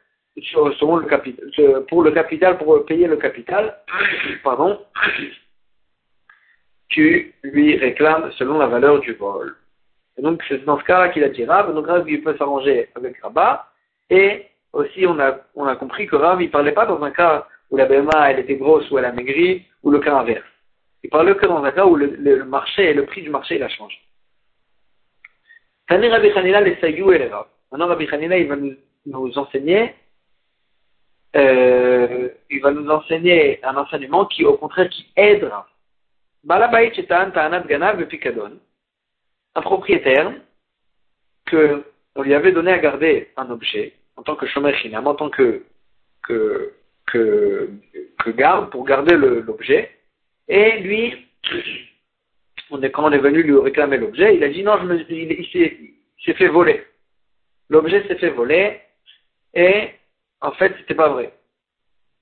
selon 0.43 0.97
le 0.97 1.07
capital, 1.07 1.85
pour 1.89 2.03
le 2.03 2.13
capital, 2.13 2.59
pour 2.59 2.85
payer 2.87 3.07
le 3.07 3.17
capital, 3.17 3.77
pardon, 4.45 4.81
tu 6.89 7.35
lui 7.43 7.77
réclames 7.77 8.31
selon 8.33 8.59
la 8.59 8.67
valeur 8.67 9.01
du 9.01 9.13
vol. 9.15 9.57
Et 10.17 10.23
donc, 10.23 10.43
c'est 10.49 10.65
dans 10.65 10.79
ce 10.79 10.85
cas-là 10.85 11.11
qu'il 11.11 11.25
a 11.25 11.29
dit 11.29 11.45
Rav. 11.45 11.73
Donc, 11.75 11.87
Rav, 11.87 12.09
il 12.09 12.23
peut 12.23 12.37
s'arranger 12.37 12.89
avec 12.95 13.21
Rabat. 13.23 13.67
Et 14.11 14.47
aussi, 14.73 15.07
on 15.07 15.19
a, 15.19 15.77
compris 15.77 16.07
que 16.07 16.17
Rav, 16.17 16.41
il 16.43 16.51
parlait 16.51 16.73
pas 16.73 16.87
dans 16.87 17.03
un 17.03 17.11
cas 17.11 17.47
où 17.71 17.77
la 17.77 17.87
BMA, 17.87 18.33
était 18.33 18.57
grosse 18.57 18.91
ou 18.91 18.99
elle 18.99 19.05
a 19.05 19.13
maigri, 19.13 19.67
ou 19.83 19.91
le 19.91 19.99
cas 20.01 20.17
inverse. 20.17 20.45
Il 21.03 21.11
parlait 21.11 21.35
que 21.35 21.47
dans 21.47 21.63
un 21.63 21.71
cas 21.71 21.87
où 21.87 21.97
le, 21.97 22.45
marché, 22.45 22.95
le 22.95 23.05
prix 23.05 23.23
du 23.23 23.31
marché, 23.31 23.57
il 23.57 23.63
a 23.63 23.69
changé. 23.69 23.99
Maintenant, 25.91 26.11
Rabbi 26.11 28.09
Hanina, 28.11 28.39
il 28.39 28.49
va 28.49 28.57
nous, 28.57 29.39
enseigner, 29.39 29.95
euh, 31.37 32.29
il 32.51 32.61
va 32.61 32.71
nous 32.73 32.89
enseigner 32.91 33.65
un 33.65 33.77
enseignement 33.77 34.27
qui, 34.27 34.45
au 34.45 34.57
contraire, 34.57 34.89
qui 34.89 35.07
aide. 35.17 35.51
Un 39.55 39.63
propriétaire 39.63 40.33
que 41.47 41.85
on 42.15 42.23
lui 42.23 42.35
avait 42.35 42.53
donné 42.53 42.73
à 42.73 42.79
garder 42.79 43.31
un 43.37 43.49
objet 43.51 43.95
en 44.19 44.23
tant 44.23 44.35
que 44.35 44.47
shomer 44.47 44.75
en 44.95 45.15
tant 45.15 45.31
que, 45.31 45.63
que, 46.23 47.71
garde 48.37 48.71
pour 48.71 48.85
garder 48.85 49.17
l'objet. 49.17 49.91
Et 50.49 50.81
lui, 50.81 51.15
on 52.71 52.83
est, 52.83 52.91
quand 52.91 53.05
on 53.05 53.13
est 53.13 53.19
venu 53.19 53.43
lui 53.43 53.59
réclamer 53.59 53.97
l'objet, 53.97 54.37
il 54.37 54.45
a 54.45 54.49
dit 54.49 54.63
non, 54.63 54.77
je 54.81 54.85
me, 54.85 55.13
il, 55.13 55.33
il 55.33 55.93
s'est 56.25 56.35
fait 56.35 56.49
voler. 56.49 56.85
L'objet 57.71 58.07
s'est 58.07 58.17
fait 58.17 58.31
voler 58.31 58.81
et 59.55 59.91
en 60.41 60.53
fait, 60.53 60.75
c'était 60.79 60.95
pas 60.95 61.09
vrai. 61.09 61.33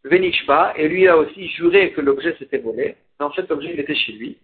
Venichba, 0.05 0.75
et 0.77 0.89
lui 0.89 1.09
a 1.09 1.17
aussi 1.17 1.49
juré 1.49 1.93
que 1.93 2.01
l'objet 2.01 2.37
s'était 2.39 2.59
volé 2.59 2.95
mais 3.19 3.27
en 3.27 3.31
fait 3.31 3.49
l'objet 3.49 3.73
il 3.73 3.81
était 3.81 3.95
chez 3.95 4.13
lui. 4.13 4.39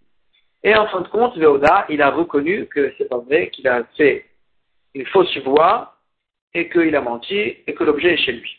Et 0.63 0.75
en 0.75 0.87
fin 0.87 1.01
de 1.01 1.07
compte, 1.07 1.37
Veoda, 1.37 1.85
il 1.89 2.01
a 2.01 2.09
reconnu 2.09 2.65
que 2.67 2.93
c'est 2.97 3.07
pas 3.07 3.19
vrai, 3.19 3.49
qu'il 3.49 3.67
a 3.67 3.83
fait 3.95 4.25
une 4.95 5.05
fausse 5.07 5.37
voix 5.39 5.92
et 6.53 6.69
qu'il 6.69 6.95
a 6.95 7.01
menti 7.01 7.35
et 7.35 7.73
que 7.73 7.83
l'objet 7.83 8.13
est 8.13 8.25
chez 8.25 8.33
lui. 8.33 8.57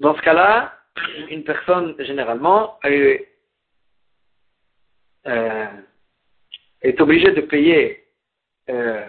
Dans 0.00 0.16
ce 0.16 0.22
cas-là, 0.22 0.74
une 1.30 1.44
personne 1.44 1.94
généralement 1.98 2.78
est, 2.84 3.28
euh, 5.26 5.66
est 6.82 7.00
obligée 7.00 7.32
de 7.32 7.40
payer 7.42 8.04
euh, 8.68 9.06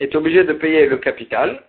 est 0.00 0.14
de 0.14 0.52
payer 0.52 0.86
le 0.86 0.98
capital 0.98 1.62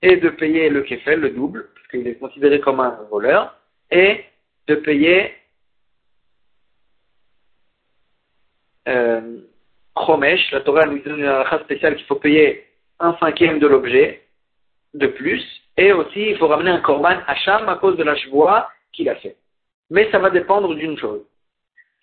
et 0.00 0.16
de 0.16 0.30
payer 0.30 0.68
le 0.68 0.82
kefel, 0.82 1.20
le 1.20 1.30
double, 1.30 1.68
parce 1.74 1.86
qu'il 1.88 2.06
est 2.08 2.16
considéré 2.16 2.60
comme 2.60 2.80
un 2.80 2.98
voleur, 3.10 3.56
et 3.90 4.24
de 4.66 4.74
payer 4.76 5.34
euh, 8.88 9.40
la 10.52 10.60
Torah 10.62 10.86
nous 10.86 10.98
donne 10.98 11.20
une 11.20 11.26
halakha 11.26 11.60
spéciale 11.60 11.96
qu'il 11.96 12.06
faut 12.06 12.16
payer 12.16 12.66
un 13.02 13.16
cinquième 13.18 13.58
de 13.58 13.66
l'objet 13.66 14.22
de 14.94 15.08
plus, 15.08 15.44
et 15.76 15.92
aussi 15.92 16.30
il 16.30 16.38
faut 16.38 16.46
ramener 16.46 16.70
un 16.70 16.80
korban 16.80 17.18
Hacham 17.26 17.68
à 17.68 17.76
cause 17.76 17.96
de 17.96 18.04
la 18.04 18.14
chevoie 18.16 18.70
qu'il 18.92 19.08
a 19.08 19.16
fait. 19.16 19.36
Mais 19.90 20.10
ça 20.10 20.18
va 20.18 20.30
dépendre 20.30 20.74
d'une 20.74 20.96
chose. 20.96 21.22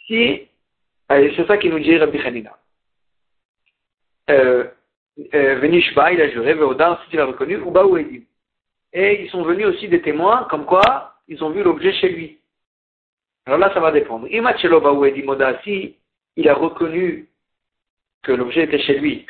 Si, 0.06 0.48
c'est 1.10 1.48
ça 1.48 1.58
qui 1.58 1.70
nous 1.70 1.79
dit 1.79 1.98
Rabbi 1.98 2.20
Hanina. 2.20 2.58
Euh, 4.29 4.65
euh, 5.34 5.56
Venishba, 5.60 6.12
il 6.12 6.22
a 6.22 6.29
juré, 6.29 6.53
Veodar, 6.53 7.03
il 7.12 7.20
a 7.20 7.25
reconnu, 7.25 7.56
Uba 7.56 7.86
ou. 7.86 7.98
Et 7.98 9.24
ils 9.24 9.29
sont 9.29 9.44
venus 9.44 9.68
aussi 9.68 9.88
des 9.88 10.01
témoins, 10.01 10.48
comme 10.50 10.65
quoi 10.65 11.15
ils 11.27 11.44
ont 11.44 11.51
vu 11.51 11.63
l'objet 11.63 11.94
chez 11.94 12.10
lui. 12.10 12.39
Alors 13.46 13.60
là, 13.60 13.74
ça 13.74 13.79
va 13.79 13.91
dépendre. 13.91 14.27
Si 15.63 15.96
il 16.36 16.50
a 16.50 16.53
reconnu 16.53 17.29
que 18.24 18.32
l'objet 18.32 18.63
était 18.63 18.79
chez 18.79 19.00
lui 19.00 19.25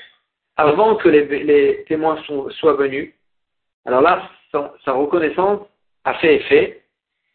avant 0.59 0.95
que 0.95 1.07
les, 1.07 1.85
témoins 1.87 2.21
soient 2.59 2.73
venus, 2.73 3.13
alors 3.85 4.01
là, 4.01 4.29
sa, 4.51 4.91
reconnaissance 4.91 5.61
a 6.03 6.15
fait 6.15 6.35
effet. 6.35 6.81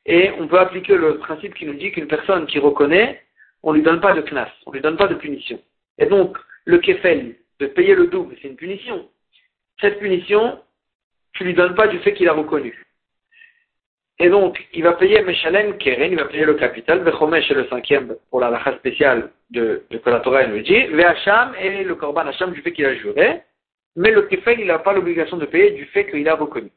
Et 0.04 0.30
on 0.38 0.46
peut 0.46 0.58
appliquer 0.58 0.94
le 0.96 1.16
principe 1.16 1.54
qui 1.54 1.64
nous 1.64 1.72
dit 1.72 1.90
qu'une 1.90 2.06
personne 2.06 2.46
qui 2.46 2.58
reconnaît, 2.58 3.22
on 3.62 3.72
ne 3.72 3.78
lui 3.78 3.82
donne 3.82 4.02
pas 4.02 4.12
de 4.12 4.20
knas, 4.20 4.50
on 4.66 4.70
ne 4.70 4.74
lui 4.74 4.82
donne 4.82 4.98
pas 4.98 5.06
de 5.06 5.14
punition. 5.14 5.58
Et 5.96 6.04
donc, 6.04 6.36
le 6.66 6.78
kefel, 6.78 7.36
de 7.60 7.66
payer 7.66 7.94
le 7.94 8.08
double, 8.08 8.36
c'est 8.42 8.48
une 8.48 8.56
punition. 8.56 9.08
Cette 9.80 9.98
punition, 9.98 10.60
tu 11.32 11.44
lui 11.44 11.54
donnes 11.54 11.74
pas 11.74 11.88
du 11.88 11.98
fait 12.00 12.12
qu'il 12.12 12.28
a 12.28 12.34
reconnu. 12.34 12.84
Et 14.20 14.28
donc, 14.28 14.64
il 14.72 14.84
va 14.84 14.92
payer 14.92 15.22
Meshalem 15.22 15.76
Keren, 15.78 16.12
il 16.12 16.18
va 16.18 16.26
payer 16.26 16.44
le 16.44 16.54
capital, 16.54 17.02
Vechomesh 17.02 17.50
est 17.50 17.54
le 17.54 17.66
cinquième 17.66 18.14
pour 18.30 18.40
la 18.40 18.50
lacha 18.50 18.76
spéciale 18.76 19.30
de, 19.50 19.82
de 19.90 19.98
que 19.98 20.10
la 20.10 20.20
Torah 20.20 20.46
nous 20.46 20.60
dit, 20.60 20.86
Vehacham 20.86 21.52
et 21.60 21.82
le 21.82 21.94
Korban 21.96 22.26
Hacham 22.26 22.52
du 22.52 22.62
fait 22.62 22.72
qu'il 22.72 22.86
a 22.86 22.94
juré, 22.94 23.42
mais 23.96 24.12
le 24.12 24.22
Kefel, 24.22 24.60
il 24.60 24.66
n'a 24.66 24.78
pas 24.78 24.92
l'obligation 24.92 25.36
de 25.36 25.46
payer 25.46 25.72
du 25.72 25.84
fait 25.86 26.08
qu'il 26.10 26.28
a 26.28 26.36
reconnu. 26.36 26.70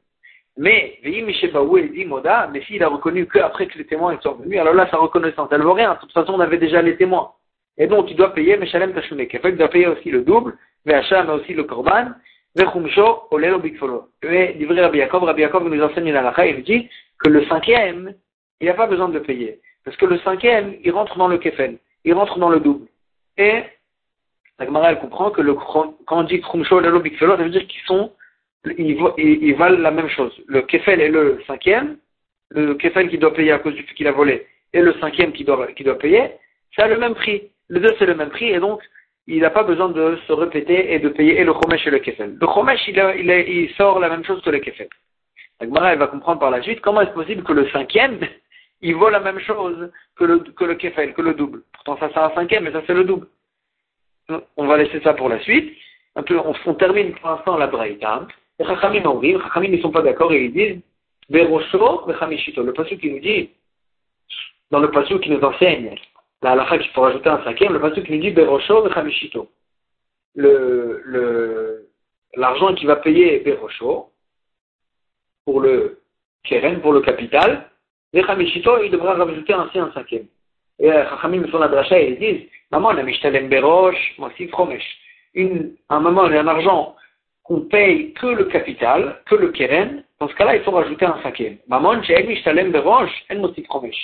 Mais, 0.57 0.97
Vehi 1.03 1.23
il 1.23 1.91
dit 1.91 2.05
Moda, 2.05 2.49
mais 2.51 2.61
s'il 2.63 2.83
a 2.83 2.87
reconnu 2.87 3.27
qu'après 3.27 3.67
que 3.67 3.77
les 3.77 3.85
témoins 3.85 4.19
sont 4.21 4.33
venus, 4.33 4.59
alors 4.59 4.73
là, 4.73 4.87
sa 4.89 4.97
reconnaissance, 4.97 5.49
elle 5.51 5.61
vaut 5.61 5.73
rien. 5.73 5.93
De 5.93 5.99
toute 5.99 6.13
façon, 6.13 6.33
on 6.33 6.39
avait 6.39 6.57
déjà 6.57 6.81
les 6.81 6.97
témoins. 6.97 7.31
Et 7.77 7.85
donc, 7.85 8.09
il 8.09 8.17
doit 8.17 8.33
payer 8.33 8.57
Meshalem 8.57 8.93
Tashune 8.93 9.27
Kefel, 9.27 9.51
il 9.53 9.57
doit 9.57 9.69
payer 9.69 9.87
aussi 9.87 10.09
le 10.09 10.21
double, 10.21 10.57
Vehacham 10.85 11.29
aussi 11.29 11.53
le 11.53 11.63
Korban, 11.65 12.07
Vechumsho, 12.55 13.27
Olelo 13.29 13.59
Bigfolo. 13.59 14.09
Et, 14.23 14.53
livré 14.53 14.81
Rabbi 14.81 14.97
Yaakov, 14.97 15.23
Rabbi 15.23 15.41
Yaakov 15.41 15.69
nous 15.69 15.83
enseigne 15.83 16.11
la 16.11 16.23
lacha, 16.23 16.47
il 16.47 16.63
dit, 16.63 16.89
que 17.19 17.29
le 17.29 17.45
cinquième, 17.45 18.13
il 18.59 18.67
n'a 18.67 18.73
pas 18.73 18.87
besoin 18.87 19.09
de 19.09 19.19
payer. 19.19 19.59
Parce 19.83 19.97
que 19.97 20.05
le 20.05 20.19
cinquième, 20.19 20.75
il 20.83 20.91
rentre 20.91 21.17
dans 21.17 21.27
le 21.27 21.37
kefel, 21.37 21.77
il 22.03 22.13
rentre 22.13 22.39
dans 22.39 22.49
le 22.49 22.59
double. 22.59 22.87
Et 23.37 23.63
la 24.59 24.65
Gemara, 24.65 24.91
elle 24.91 24.99
comprend 24.99 25.31
que 25.31 25.41
quand 25.41 25.95
on 26.09 26.23
dit 26.23 26.41
krumsho 26.41 26.81
et 26.81 27.01
bikfelo, 27.01 27.37
ça 27.37 27.43
veut 27.43 27.49
dire 27.49 27.67
qu'ils 27.67 27.81
sont, 27.83 28.11
ils, 28.77 29.55
valent 29.55 29.79
la 29.79 29.91
même 29.91 30.09
chose. 30.09 30.33
Le 30.47 30.61
kefel 30.63 30.99
est 30.99 31.09
le 31.09 31.41
cinquième, 31.45 31.97
le 32.49 32.73
kefel 32.73 33.09
qui 33.09 33.17
doit 33.17 33.33
payer 33.33 33.51
à 33.51 33.59
cause 33.59 33.75
du 33.75 33.83
fait 33.83 33.93
qu'il 33.93 34.07
a 34.07 34.11
volé, 34.11 34.47
et 34.73 34.81
le 34.81 34.93
cinquième 34.99 35.31
qui 35.31 35.43
doit, 35.43 35.67
qui 35.73 35.83
doit 35.83 35.97
payer, 35.97 36.31
ça 36.75 36.87
le 36.87 36.97
même 36.97 37.13
prix. 37.13 37.43
Les 37.69 37.79
deux, 37.79 37.95
c'est 37.99 38.05
le 38.05 38.15
même 38.15 38.29
prix, 38.29 38.49
et 38.49 38.59
donc, 38.59 38.81
il 39.27 39.41
n'a 39.41 39.49
pas 39.49 39.63
besoin 39.63 39.89
de 39.89 40.17
se 40.27 40.33
répéter 40.33 40.93
et 40.93 40.99
de 40.99 41.09
payer 41.09 41.39
et 41.39 41.43
le 41.43 41.53
chomesh 41.53 41.85
et 41.85 41.91
le 41.91 41.99
kefel. 41.99 42.37
Le 42.39 42.47
chomesh, 42.47 42.87
il, 42.87 42.97
il, 43.19 43.29
il, 43.29 43.69
sort 43.75 43.99
la 43.99 44.09
même 44.09 44.23
chose 44.23 44.41
que 44.41 44.49
le 44.49 44.59
kefel. 44.59 44.87
La 45.59 45.93
elle 45.93 45.99
va 45.99 46.07
comprendre 46.07 46.39
par 46.39 46.51
la 46.51 46.61
suite 46.61 46.81
comment 46.81 47.01
est-ce 47.01 47.11
possible 47.11 47.43
que 47.43 47.53
le 47.53 47.67
cinquième, 47.69 48.19
il 48.81 48.95
vaut 48.95 49.09
la 49.09 49.19
même 49.19 49.39
chose 49.39 49.91
que 50.15 50.23
le, 50.23 50.39
que 50.39 50.73
kefel, 50.73 51.13
que 51.13 51.21
le 51.21 51.33
double. 51.33 51.63
Pourtant, 51.73 51.97
ça, 51.97 52.09
c'est 52.13 52.19
un 52.19 52.35
cinquième, 52.35 52.63
mais 52.63 52.71
ça, 52.71 52.83
c'est 52.85 52.93
le 52.93 53.03
double. 53.03 53.27
On 54.57 54.67
va 54.67 54.77
laisser 54.77 55.01
ça 55.01 55.13
pour 55.13 55.29
la 55.29 55.39
suite. 55.39 55.75
Peu, 56.25 56.39
on, 56.39 56.73
termine 56.73 57.13
pour 57.15 57.29
l'instant 57.29 57.57
la 57.57 57.67
braïta. 57.67 58.27
Les 58.59 58.65
Chachamim 58.65 59.03
les 59.21 59.39
Chachamim 59.39 59.69
ne 59.69 59.81
sont 59.81 59.91
pas 59.91 60.01
d'accord 60.01 60.33
et 60.33 60.45
ils 60.45 60.53
disent 60.53 60.81
Berosho, 61.29 62.05
Bechamichito. 62.05 62.63
Le 62.63 62.73
passage 62.73 62.97
qui 62.97 63.11
nous 63.11 63.19
dit, 63.19 63.51
dans 64.71 64.79
le 64.79 64.91
passage 64.91 65.19
qui 65.19 65.29
nous 65.29 65.41
enseigne, 65.41 65.95
la 66.41 66.51
halakha 66.51 66.77
qui 66.79 66.89
faut 66.89 67.01
rajouter 67.01 67.29
un 67.29 67.43
cinquième, 67.43 67.73
le 67.73 67.79
passage 67.79 68.03
qui 68.03 68.11
nous 68.11 68.21
dit 68.21 68.31
Berosho, 68.31 68.87
le, 70.35 71.87
l'argent 72.35 72.73
qui 72.75 72.85
va 72.85 72.97
payer 72.97 73.39
Berosho, 73.39 74.11
pour 75.47 75.61
le 75.61 76.01
keren, 76.43 76.81
pour 76.81 76.91
le 76.91 76.99
capital, 76.99 77.69
les 78.11 78.21
Chamishito, 78.21 78.83
il 78.83 78.91
devra 78.91 79.13
rajouter 79.13 79.53
ainsi 79.53 79.79
un 79.79 79.89
cinquième. 79.93 80.25
Et 80.77 80.89
Chachamim 80.89 81.47
font 81.47 81.59
la 81.59 81.69
dracha 81.69 81.97
et 81.97 82.09
ils 82.09 82.19
disent, 82.19 82.49
maman, 82.69 82.91
la 82.91 83.03
mishtalem 83.03 83.47
berosh, 83.47 84.15
mossif 84.17 84.51
chomesh. 84.51 84.83
Une, 85.35 85.71
un 85.87 86.01
moment, 86.01 86.25
un 86.25 86.47
argent 86.47 86.97
qu'on 87.43 87.61
paye 87.61 88.11
que 88.11 88.27
le 88.27 88.43
capital, 88.55 89.21
que 89.25 89.35
le 89.35 89.47
keren, 89.51 90.03
dans 90.19 90.27
ce 90.27 90.35
cas-là, 90.35 90.57
il 90.57 90.63
faut 90.63 90.71
rajouter 90.71 91.05
un 91.05 91.17
cinquième. 91.23 91.59
Maman, 91.69 92.03
j'ai 92.03 92.21
mishtalem 92.23 92.73
berosh, 92.73 93.15
en 93.31 93.35
mossif 93.35 93.65
chomesh. 93.71 94.01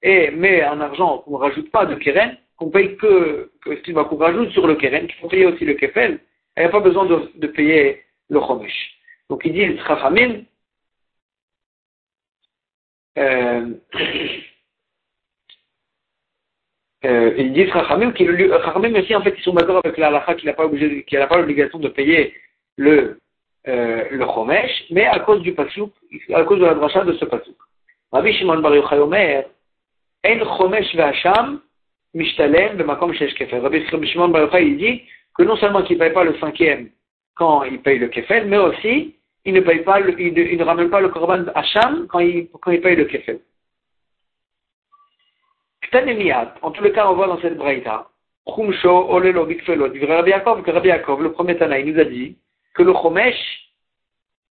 Et, 0.00 0.30
mais 0.30 0.62
un 0.62 0.80
argent 0.80 1.18
qu'on 1.18 1.38
ne 1.38 1.44
rajoute 1.44 1.72
pas 1.72 1.86
de 1.86 1.96
keren, 1.96 2.36
qu'on 2.56 2.70
paye 2.70 2.96
que, 2.98 3.50
que 3.64 3.90
qu'on 3.90 4.16
rajoute 4.16 4.50
sur 4.50 4.68
le 4.68 4.76
keren, 4.76 5.08
qu'il 5.08 5.16
faut 5.16 5.28
payer 5.28 5.46
aussi 5.46 5.64
le 5.64 5.74
kefel, 5.74 6.20
il 6.56 6.60
n'y 6.60 6.66
a 6.66 6.68
pas 6.68 6.78
besoin 6.78 7.04
de, 7.06 7.46
payer 7.48 8.04
le 8.30 8.38
chomesh. 8.38 8.92
Donc 9.28 9.42
il 9.44 9.54
dit, 9.54 9.76
Chachamim, 9.88 10.44
euh, 13.18 13.70
euh, 17.04 17.34
ils 17.38 17.52
disent 17.52 17.72
Chachamim, 17.72 18.12
Chachamim 18.16 18.94
aussi 18.98 19.14
en 19.14 19.22
fait 19.22 19.34
ils 19.36 19.42
sont 19.42 19.54
d'accord 19.54 19.80
avec 19.84 19.96
la 19.98 20.08
halakha 20.08 20.34
qu'il 20.34 20.46
n'a 20.46 20.54
pas 20.54 20.68
qu'il 20.68 21.18
n'a 21.18 21.26
pas 21.26 21.38
l'obligation 21.38 21.78
de 21.78 21.88
payer 21.88 22.34
le 22.76 23.18
euh, 23.66 24.04
le 24.10 24.26
chomesh, 24.26 24.84
mais 24.90 25.06
à 25.06 25.20
cause 25.20 25.40
du 25.40 25.54
pasouk, 25.54 25.90
à 26.34 26.44
cause 26.44 26.60
de 26.60 26.66
la 26.66 26.74
dracha 26.74 27.02
de 27.02 27.14
ce 27.14 27.24
pasouk. 27.24 27.56
Rabbi 28.12 28.34
Shimon 28.34 28.58
Bar 28.58 28.74
Yochai 28.74 28.98
Omer, 28.98 29.44
En 30.26 30.56
chomesh 30.58 30.94
ve'asham 30.94 31.60
mishtalem 32.12 32.76
b'makom 32.76 33.14
shesh 33.14 33.34
kefel. 33.34 33.60
Rabbi 33.62 33.86
Shimon 34.06 34.28
Bar 34.28 34.42
Yochai 34.42 34.66
il 34.66 34.76
dit 34.76 35.02
que 35.34 35.44
non 35.44 35.56
seulement 35.56 35.82
qu'il 35.82 35.96
ne 35.96 36.00
paye 36.02 36.12
pas 36.12 36.24
le 36.24 36.36
cinquième 36.38 36.90
quand 37.36 37.64
il 37.64 37.80
paye 37.80 37.98
le 37.98 38.08
kefel, 38.08 38.46
mais 38.48 38.58
aussi 38.58 39.13
il 39.44 39.54
ne 39.54 39.60
paye 39.60 39.80
pas, 39.80 40.00
le, 40.00 40.18
il, 40.20 40.58
ne 40.58 40.64
ramène 40.64 40.90
pas 40.90 41.00
le 41.00 41.08
korban 41.08 41.44
Hacham 41.54 42.06
quand 42.08 42.20
il, 42.20 42.48
paye 42.80 42.96
le 42.96 43.04
kefel. 43.04 43.40
En 46.62 46.70
tous 46.72 46.82
les 46.82 46.92
cas, 46.92 47.08
on 47.08 47.14
voit 47.14 47.28
dans 47.28 47.40
cette 47.40 47.56
braïta, 47.56 48.08
Chumsho, 48.48 49.10
Olelo, 49.10 49.46
Bikfelo, 49.46 49.84
Rabbi 49.84 50.30
Yaakov, 50.30 50.62
que 50.62 50.70
Rabbi 50.70 50.88
Yaakov, 50.88 51.22
le 51.22 51.32
premier 51.32 51.56
Tana, 51.56 51.78
il 51.78 51.92
nous 51.92 52.00
a 52.00 52.04
dit 52.04 52.36
que 52.74 52.82
le 52.82 52.92
Chomesh, 52.92 53.70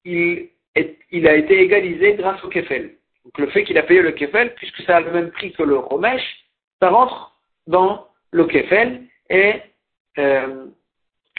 il, 0.06 0.50
a 0.76 1.36
été 1.36 1.60
égalisé 1.60 2.14
grâce 2.14 2.44
au 2.44 2.48
kefel. 2.48 2.96
Donc 3.26 3.38
le 3.38 3.48
fait 3.48 3.64
qu'il 3.64 3.78
a 3.78 3.84
payé 3.84 4.02
le 4.02 4.12
kefel, 4.12 4.56
puisque 4.56 4.82
ça 4.84 4.98
a 4.98 5.02
le 5.02 5.12
même 5.12 5.32
prix 5.32 5.52
que 5.52 5.64
le 5.64 5.78
Chomesh, 5.90 6.24
ça 6.80 6.90
rentre 6.90 7.36
dans 7.68 8.08
le 8.32 8.46
kefel 8.46 9.04
et, 9.30 9.56
euh, 10.20 10.68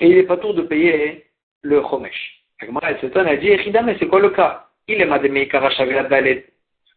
il 0.00 0.14
n'est 0.14 0.24
pas 0.24 0.36
tour 0.36 0.52
de 0.52 0.62
payer 0.62 1.24
le 1.62 1.80
Chomesh. 1.80 2.36
Elle 2.60 3.00
s'étonne, 3.00 3.26
elle 3.26 3.40
dit, 3.40 3.50
mais 3.84 3.96
c'est 3.98 4.08
quoi 4.08 4.20
le 4.20 4.30
cas 4.30 4.68
Il 4.88 5.00
est 5.00 5.04
Mademekara 5.04 5.70
Shavia 5.70 6.04
Daled, 6.04 6.44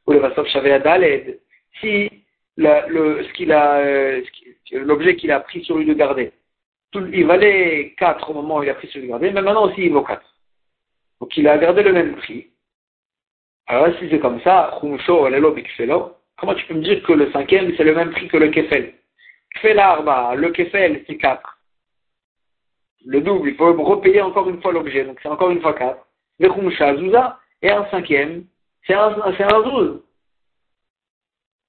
ou 0.05 0.13
le 0.13 0.19
Vasov 0.19 0.47
Shavia 0.47 0.79
Daled. 0.79 1.39
Si 1.81 2.09
le, 2.55 3.23
ce 3.23 3.33
qu'il 3.33 3.49
l'objet 4.85 5.15
qu'il 5.15 5.31
a 5.31 5.39
pris 5.39 5.63
sur 5.63 5.77
lui 5.77 5.85
de 5.85 5.93
garder, 5.93 6.31
il 6.93 7.25
valait 7.25 7.93
4 7.97 8.29
au 8.29 8.33
moment 8.33 8.57
où 8.57 8.63
il 8.63 8.69
a 8.69 8.73
pris 8.73 8.87
sur 8.87 8.99
lui 8.99 9.07
de 9.07 9.11
garder, 9.11 9.31
mais 9.31 9.41
maintenant 9.41 9.65
aussi 9.65 9.81
il 9.81 9.91
vaut 9.91 10.01
4. 10.01 10.21
Donc 11.19 11.35
il 11.37 11.47
a 11.47 11.57
gardé 11.57 11.83
le 11.83 11.93
même 11.93 12.15
prix. 12.15 12.47
Alors 13.67 13.95
si 13.99 14.09
c'est 14.09 14.19
comme 14.19 14.41
ça, 14.41 14.77
comment 14.81 14.97
tu 16.55 16.65
peux 16.65 16.73
me 16.73 16.81
dire 16.81 17.03
que 17.03 17.13
le 17.13 17.31
cinquième 17.31 17.73
c'est 17.75 17.83
le 17.83 17.95
même 17.95 18.11
prix 18.11 18.27
que 18.27 18.37
le 18.37 18.49
Kefel 18.49 18.93
le 19.63 20.49
Kefel 20.49 21.03
c'est 21.07 21.17
4 21.17 21.58
le 23.05 23.21
double, 23.21 23.49
il 23.49 23.55
faut 23.55 23.71
repayer 23.73 24.21
encore 24.21 24.49
une 24.49 24.61
fois 24.61 24.71
l'objet, 24.71 25.03
donc 25.05 25.19
c'est 25.21 25.29
encore 25.29 25.51
une 25.51 25.61
fois 25.61 25.73
4. 25.73 25.97
Le 26.39 26.49
Khumsha 26.49 26.95
Zouza, 26.97 27.39
et 27.61 27.69
un 27.69 27.85
cinquième, 27.91 28.45
c'est 28.85 28.93
un, 28.93 29.15
un 29.21 29.63
Zouz. 29.63 30.01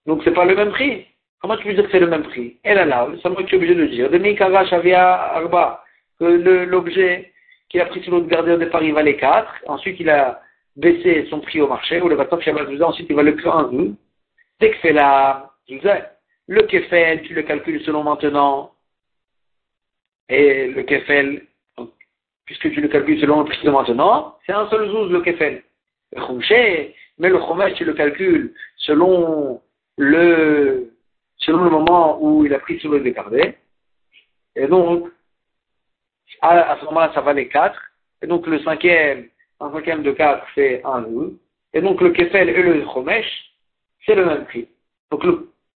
Donc 0.06 0.22
c'est 0.24 0.34
pas 0.34 0.44
le 0.44 0.54
même 0.54 0.70
prix. 0.70 1.06
Comment 1.40 1.56
tu 1.56 1.66
peux 1.66 1.74
dire 1.74 1.84
que 1.84 1.90
c'est 1.90 2.00
le 2.00 2.06
même 2.06 2.22
prix? 2.24 2.58
Et 2.64 2.74
là, 2.74 2.84
là, 2.84 3.08
c'est 3.22 3.28
moi 3.28 3.40
qui 3.42 3.48
suis 3.48 3.56
obligé 3.56 3.74
de 3.74 3.86
dire. 3.86 4.10
De 4.10 4.18
Mikara 4.18 4.66
Shavia 4.66 5.34
Arba, 5.36 5.84
que 6.18 6.24
l'objet 6.24 7.32
qu'il 7.68 7.80
a 7.80 7.86
pris 7.86 8.02
sur 8.02 8.12
l'autre 8.12 8.26
gardien 8.26 8.54
au 8.54 8.58
départ, 8.58 8.82
il 8.82 8.92
valait 8.92 9.16
4. 9.16 9.64
Ensuite, 9.66 9.98
il 10.00 10.10
a 10.10 10.42
baissé 10.76 11.26
son 11.30 11.40
prix 11.40 11.60
au 11.60 11.68
marché, 11.68 12.00
ou 12.00 12.08
le 12.08 12.16
Vatov 12.16 12.42
Shabbat 12.42 12.68
Zouza, 12.68 12.88
ensuite 12.88 13.06
il 13.08 13.16
valait 13.16 13.32
plus 13.32 13.48
un 13.48 13.70
Zouz. 13.70 13.94
Dès 14.60 14.70
que 14.70 14.76
c'est 14.82 14.92
là, 14.92 15.50
le 16.48 16.62
Kefel, 16.62 17.22
tu 17.22 17.34
le 17.34 17.42
calcules 17.42 17.82
selon 17.84 18.02
maintenant 18.02 18.72
et 20.30 20.68
le 20.68 20.82
kefel, 20.84 21.42
puisque 22.46 22.72
tu 22.72 22.80
le 22.80 22.88
calcules 22.88 23.20
selon 23.20 23.40
le 23.40 23.46
prix 23.46 23.62
de 23.64 23.70
maintenant, 23.70 24.36
c'est 24.46 24.52
un 24.52 24.68
seul 24.70 24.88
zouz 24.88 25.10
le 25.10 25.20
kefel. 25.20 25.62
Le 26.12 26.20
mais 27.18 27.28
le 27.28 27.38
chomesh, 27.38 27.74
tu 27.74 27.84
le 27.84 27.92
calcules 27.92 28.54
selon 28.78 29.60
le, 29.98 30.92
selon 31.36 31.64
le 31.64 31.70
moment 31.70 32.18
où 32.22 32.46
il 32.46 32.54
a 32.54 32.58
pris 32.58 32.78
sur 32.80 32.90
le 32.92 33.00
décardé. 33.00 33.54
Et 34.56 34.66
donc, 34.66 35.08
à, 36.40 36.78
ce 36.80 36.84
moment-là, 36.86 37.12
ça 37.14 37.20
valait 37.20 37.48
4. 37.48 37.78
Et 38.22 38.26
donc, 38.26 38.46
le 38.46 38.58
cinquième, 38.60 39.26
un 39.60 39.70
cinquième 39.72 40.02
de 40.02 40.12
4, 40.12 40.46
c'est 40.54 40.80
un 40.84 41.02
zouz. 41.02 41.32
Et 41.74 41.80
donc, 41.80 42.00
le 42.00 42.10
kefel 42.10 42.48
et 42.48 42.62
le 42.62 42.84
chomesh, 42.84 43.52
c'est 44.06 44.14
le 44.14 44.24
même 44.24 44.44
prix. 44.46 44.68
Donc, 45.10 45.24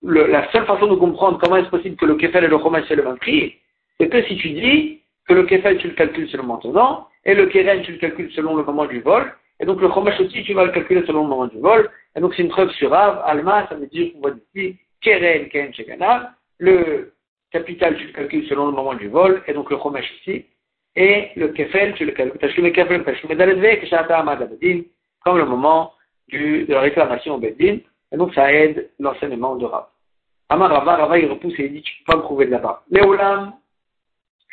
la 0.03 0.51
seule 0.51 0.67
façon 0.67 0.87
de 0.87 0.97
comprendre 0.97 1.39
comment 1.39 1.57
est-ce 1.57 1.69
possible 1.69 1.97
que 1.97 2.07
le 2.07 2.17
kefel 2.17 2.45
et 2.45 2.49
le 2.49 2.59
chomesh 2.59 2.85
c'est 2.89 2.97
le 2.97 3.05
même 3.05 3.19
prix, 3.19 3.59
c'est 3.99 4.09
que 4.09 4.23
si 4.25 4.37
tu 4.37 4.51
dis 4.51 5.03
que 5.27 5.35
le 5.35 5.45
kefel, 5.45 5.79
tu 5.79 5.89
le 5.89 5.95
calcules 5.95 6.29
selon 6.29 6.45
maintenant, 6.45 7.09
et 7.25 7.35
le 7.35 7.47
keren, 7.47 7.83
tu 7.83 7.93
le 7.93 7.99
calcules 7.99 8.31
selon 8.33 8.57
le 8.57 8.65
moment 8.65 8.87
du 8.87 9.01
vol, 9.01 9.33
et 9.61 9.65
donc 9.65 9.81
le 9.81 9.89
chomesh 9.89 10.21
aussi, 10.21 10.43
tu 10.45 10.53
vas 10.53 10.65
le 10.65 10.73
calculer 10.73 11.05
selon 11.07 11.23
le 11.23 11.29
moment 11.29 11.47
du 11.47 11.59
vol, 11.59 11.89
et 12.17 12.21
donc 12.21 12.35
c'est 12.35 12.43
une 12.43 12.49
preuve 12.49 12.71
sur 12.73 12.91
Rav, 12.91 13.23
Alma, 13.25 13.67
ça 13.69 13.77
veut 13.77 13.87
dire 13.87 14.13
qu'on 14.13 14.21
voit 14.21 14.33
ici, 14.55 14.77
keren, 15.01 15.49
keren, 15.49 15.73
shekana, 15.73 16.35
le 16.59 17.15
capital, 17.51 17.97
tu 17.97 18.07
le 18.07 18.13
calcules 18.13 18.47
selon 18.49 18.67
le 18.67 18.73
moment 18.73 18.95
du 18.95 19.09
vol, 19.09 19.43
et 19.47 19.53
donc 19.53 19.71
le 19.71 19.79
chomesh 19.79 20.13
aussi, 20.21 20.47
et 20.97 21.31
le 21.37 21.49
kefel, 21.49 21.95
tu 21.95 22.05
le 22.05 22.13
calcules, 22.13 22.65
le 22.65 22.71
kefel, 22.71 23.05
comme 25.25 25.39
le 25.39 25.47
moment 25.47 25.93
de 26.31 26.67
la 26.69 26.81
réclamation 26.81 27.35
au 27.35 27.39
Beddin, 27.39 27.79
et 28.13 28.17
donc 28.17 28.35
ça 28.35 28.51
aide 28.51 28.91
l'enseignement 28.99 29.57
de 29.57 29.65
Rav. 29.65 29.87
Amar 30.49 30.71
Rava, 30.71 30.97
Rava 30.97 31.19
il 31.19 31.31
repousse 31.31 31.59
et 31.59 31.67
il 31.67 31.73
dit 31.73 31.83
tu 31.83 32.05
peux 32.05 32.13
pas 32.13 32.19
me 32.19 32.23
prouver 32.23 32.47
de 32.47 32.51
là-bas. 32.53 32.83
Léolam, 32.91 33.55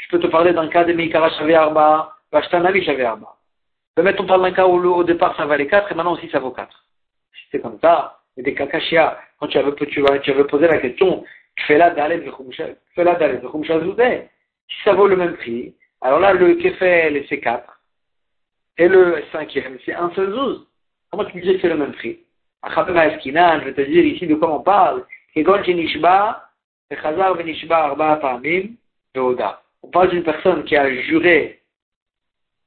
je 0.02 0.10
peux 0.10 0.20
te 0.20 0.28
parler 0.28 0.54
d'un 0.54 0.68
cas 0.68 0.84
de 0.84 0.94
Meikara 0.94 1.30
Arba, 1.56 2.16
Vashtanavi 2.32 2.90
Arba. 2.90 3.36
Peut-être 3.96 4.22
on 4.22 4.26
parle 4.26 4.42
d'un 4.42 4.52
cas 4.52 4.68
où 4.68 4.84
au 4.84 5.04
départ 5.04 5.36
ça 5.38 5.46
valait 5.46 5.68
4 5.68 5.92
et 5.92 5.96
maintenant 5.96 6.14
aussi 6.14 6.30
ça 6.30 6.40
vaut 6.40 6.52
4. 6.52 6.86
Si 7.34 7.44
c'est 7.52 7.60
comme 7.60 7.78
ça, 7.82 8.20
a 8.38 8.42
des 8.42 8.54
kakashia, 8.54 9.20
quand 9.40 9.48
tu 9.48 9.58
avais, 9.58 9.74
tu, 9.76 10.04
tu 10.24 10.32
avais 10.32 10.44
posé 10.46 10.68
la 10.68 10.78
question, 10.80 11.24
d'aller 11.70 12.18
de 12.18 12.32
si 14.70 14.84
ça 14.84 14.94
vaut 14.94 15.08
le 15.08 15.18
même 15.18 15.36
prix, 15.36 15.76
alors 16.02 16.20
là 16.20 16.34
le 16.34 16.56
kefel 16.56 17.24
c'est 17.30 17.40
4 17.40 17.64
et 18.78 18.88
le 18.88 19.24
cinquième 19.32 19.78
c'est 19.86 19.94
un 19.94 20.12
seul 20.16 20.32
zouz. 20.32 20.66
Comment 21.12 21.26
tu 21.26 21.38
me 21.38 21.42
dis 21.42 21.54
que 21.56 21.62
c'est 21.62 21.70
le 21.70 21.78
même 21.78 21.92
prix? 21.92 22.20
je 22.64 23.66
vais 23.66 23.74
te 23.74 23.82
dire 23.82 24.06
ici 24.06 24.28
de 24.28 24.36
quoi 24.36 24.54
on 24.54 24.62
parle. 24.62 25.04
On 29.84 29.90
parle 29.90 30.10
d'une 30.10 30.24
personne 30.24 30.64
qui 30.64 30.76
a 30.76 30.92
juré 31.02 31.62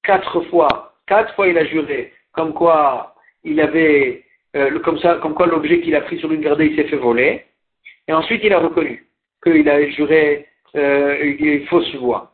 quatre 0.02 0.42
fois, 0.44 0.94
quatre 1.06 1.34
fois 1.34 1.48
il 1.48 1.58
a 1.58 1.64
juré, 1.64 2.12
comme 2.32 2.52
quoi 2.52 3.14
il 3.44 3.60
avait, 3.60 4.24
euh, 4.56 4.78
comme 4.80 4.98
ça, 4.98 5.16
comme 5.16 5.34
quoi 5.34 5.46
l'objet 5.46 5.80
qu'il 5.80 5.94
a 5.94 6.00
pris 6.02 6.18
sur 6.18 6.32
une 6.32 6.40
gardée, 6.40 6.66
il 6.66 6.76
s'est 6.76 6.88
fait 6.88 6.96
voler, 6.96 7.46
et 8.08 8.12
ensuite 8.12 8.42
il 8.44 8.52
a 8.52 8.58
reconnu 8.58 9.06
qu'il 9.42 9.68
a 9.68 9.90
juré 9.90 10.48
euh, 10.76 11.18
une 11.22 11.66
fausse 11.66 11.94
voix. 11.96 12.32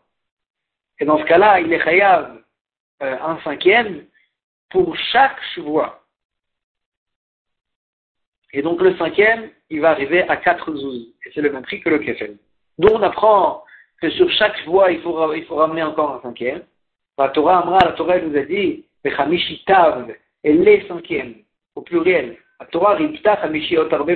Et 0.98 1.04
dans 1.04 1.18
ce 1.18 1.24
cas-là, 1.24 1.60
il 1.60 1.72
est 1.72 1.82
chayav 1.82 2.40
euh, 3.02 3.16
un 3.22 3.38
cinquième 3.42 4.04
pour 4.70 4.96
chaque 4.96 5.40
voix. 5.58 6.02
Et 8.52 8.62
donc 8.62 8.80
le 8.80 8.96
cinquième, 8.96 9.50
il 9.70 9.80
va 9.80 9.90
arriver 9.90 10.22
à 10.28 10.36
4 10.36 10.74
zouz. 10.74 11.14
Et 11.24 11.30
c'est 11.34 11.40
le 11.40 11.52
même 11.52 11.62
prix 11.62 11.80
que 11.80 11.88
le 11.88 11.98
kefel. 11.98 12.36
Donc 12.78 12.92
on 12.92 13.02
apprend 13.02 13.64
que 14.00 14.10
sur 14.10 14.30
chaque 14.30 14.64
voie, 14.66 14.90
il 14.90 15.00
faut, 15.00 15.34
il 15.34 15.44
faut 15.44 15.56
ramener 15.56 15.82
encore 15.82 16.14
un 16.14 16.20
cinquième. 16.22 16.62
La 17.18 17.28
Torah 17.28 17.58
Amra, 17.58 17.78
la 17.84 17.92
Torah 17.92 18.18
nous 18.18 18.36
a 18.36 18.42
dit, 18.42 18.84
et 19.04 20.52
les 20.52 20.86
cinquièmes, 20.88 21.34
au 21.74 21.82
pluriel. 21.82 22.36
La 22.58 22.66
Torah 22.66 22.94
Ripta 22.94 23.40
Chamishi 23.40 23.76
Otarbe 23.78 24.10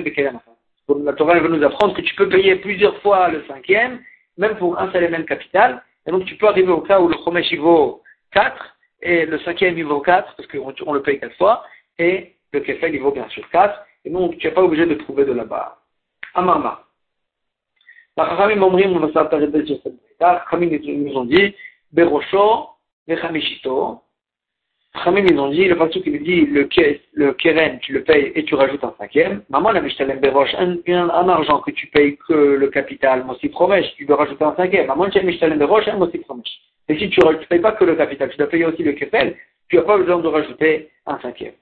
La 1.03 1.13
Torah 1.13 1.39
veut 1.39 1.49
nous 1.49 1.63
apprendre 1.63 1.95
que 1.95 2.01
tu 2.01 2.15
peux 2.15 2.29
payer 2.29 2.55
plusieurs 2.57 2.99
fois 3.01 3.29
le 3.29 3.43
cinquième, 3.47 4.01
même 4.37 4.57
pour 4.57 4.79
un 4.79 4.91
seul 4.91 5.03
et 5.03 5.09
même 5.09 5.25
capital. 5.25 5.83
Et 6.07 6.11
donc 6.11 6.25
tu 6.25 6.35
peux 6.35 6.47
arriver 6.47 6.71
au 6.71 6.81
cas 6.81 6.99
où 6.99 7.07
le 7.07 7.15
Chomesh 7.23 7.51
il 7.51 7.59
vaut 7.59 8.03
4, 8.31 8.77
et 9.01 9.25
le 9.25 9.39
cinquième 9.39 9.77
il 9.77 9.85
vaut 9.85 10.01
4, 10.01 10.35
parce 10.35 10.47
qu'on 10.47 10.93
le 10.93 11.01
paye 11.01 11.19
4 11.19 11.35
fois, 11.37 11.63
et 11.97 12.35
le 12.53 12.59
Kefel 12.59 12.93
il 12.93 13.01
vaut 13.01 13.11
bien 13.11 13.27
sûr 13.29 13.47
4. 13.49 13.79
Et 14.05 14.09
donc, 14.11 14.37
tu 14.37 14.47
n'es 14.47 14.53
pas 14.53 14.61
obligé 14.61 14.85
de 14.85 14.93
trouver 14.95 15.25
de 15.25 15.33
là-bas. 15.33 15.79
Amarma. 16.35 16.83
La 18.17 18.29
Chachamim 18.29 18.61
Omrim, 18.61 18.95
on 18.95 18.99
va 19.05 19.11
s'arrêter 19.11 19.65
sur 19.65 19.77
cette 19.83 19.93
La 20.21 20.41
Chachamim 20.45 20.79
nous 20.87 21.17
ont 21.17 21.25
dit, 21.25 21.53
Berosho, 21.91 22.69
Vechamishito. 23.07 23.99
Chachamim 24.93 25.25
ils 25.27 25.37
ont 25.37 25.49
dit, 25.49 25.65
le 25.65 25.75
pasuk 25.75 26.01
qui 26.01 26.17
dit, 26.19 26.45
le, 26.45 26.69
le 27.13 27.33
keren, 27.33 27.79
tu 27.79 27.91
le 27.91 28.03
payes 28.03 28.31
et 28.33 28.45
tu 28.45 28.55
rajoutes 28.55 28.85
un 28.85 28.95
cinquième. 28.97 29.43
Maman, 29.49 29.71
la 29.71 29.81
Mishtalem 29.81 30.19
Berosh, 30.21 30.55
un, 30.57 30.77
un, 30.87 31.29
argent 31.29 31.59
que 31.59 31.71
tu 31.71 31.87
payes 31.87 32.17
que 32.25 32.33
le 32.33 32.67
capital, 32.69 33.25
Mossi 33.25 33.49
Promesh, 33.49 33.93
tu 33.95 34.05
dois 34.05 34.15
rajouter 34.15 34.45
un 34.45 34.55
cinquième. 34.55 34.87
Maman, 34.87 35.09
tu 35.09 35.21
Mishtalem 35.21 35.59
Berosh, 35.59 35.89
un 35.89 35.97
Mossi 35.97 36.19
Promesh. 36.19 36.61
Et 36.87 36.97
si 36.97 37.09
tu 37.09 37.19
ne 37.19 37.33
payes 37.45 37.59
pas 37.59 37.73
que 37.73 37.83
le 37.83 37.95
capital, 37.95 38.29
tu 38.29 38.37
dois 38.37 38.47
payer 38.47 38.63
aussi 38.63 38.83
le 38.83 38.93
kefel, 38.93 39.35
tu 39.67 39.75
n'as 39.75 39.81
pas 39.81 39.97
besoin 39.97 40.19
de 40.19 40.27
rajouter 40.29 40.89
un 41.05 41.19
cinquième. 41.19 41.55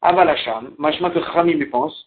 Avalacham, 0.00 0.70
machma 0.78 1.10
que 1.10 1.20
Chachamim 1.20 1.58
lui 1.58 1.66
pense, 1.66 2.06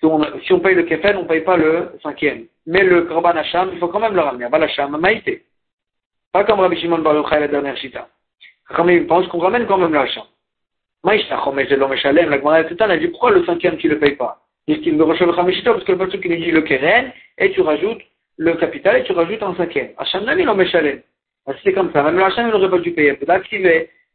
si 0.00 0.52
on 0.52 0.60
paye 0.60 0.74
le 0.74 0.84
kefel, 0.84 1.16
on 1.16 1.22
ne 1.22 1.28
paye 1.28 1.40
pas 1.40 1.56
le 1.56 1.92
cinquième. 2.02 2.46
Mais 2.66 2.82
le 2.82 3.02
korban 3.02 3.30
hacham, 3.30 3.70
il 3.72 3.78
faut 3.78 3.88
quand 3.88 4.00
même 4.00 4.14
le 4.14 4.20
ramener. 4.20 4.44
Avalacham, 4.44 4.96
maïté. 4.98 5.44
Pas 6.32 6.44
comme 6.44 6.60
Rabbi 6.60 6.76
Shimon 6.76 6.98
Bar 6.98 7.14
Yochai, 7.14 7.40
la 7.40 7.48
dernière 7.48 7.76
chita. 7.76 8.08
Chachamim 8.68 9.06
pense 9.06 9.26
qu'on 9.28 9.38
ramène 9.38 9.66
quand 9.66 9.78
même 9.78 9.92
le 9.92 9.98
hacham. 9.98 10.24
La 11.04 11.16
Gemara 11.16 12.56
a 12.56 12.96
dit 12.96 13.08
pourquoi 13.08 13.30
le 13.30 13.44
cinquième 13.44 13.76
tu 13.76 13.88
le 13.88 13.98
payes 13.98 14.16
pas? 14.16 14.42
Il 14.66 14.98
parce 14.98 15.18
que 15.18 15.92
le 15.92 15.98
pasuk 15.98 16.20
qui 16.20 16.28
dit 16.28 16.50
le 16.50 16.60
keren, 16.60 17.12
et 17.38 17.50
tu 17.52 17.62
rajoutes 17.62 18.02
le 18.36 18.54
capital, 18.54 18.98
et 18.98 19.04
tu 19.04 19.12
rajoutes 19.12 19.42
un 19.42 19.54
cinquième. 19.54 19.92
Hacham 19.96 20.24
nami 20.24 20.44
l'homme 20.44 20.64
shalem. 20.66 21.00
C'est 21.64 21.72
comme 21.72 21.90
ça. 21.92 22.02
Même 22.02 22.16
le 22.16 22.24
hacham, 22.24 22.48
il 22.48 22.52
n'aurait 22.52 22.68
pas 22.68 22.78
dû 22.78 22.92
payer. 22.92 23.18
Il. 23.18 23.26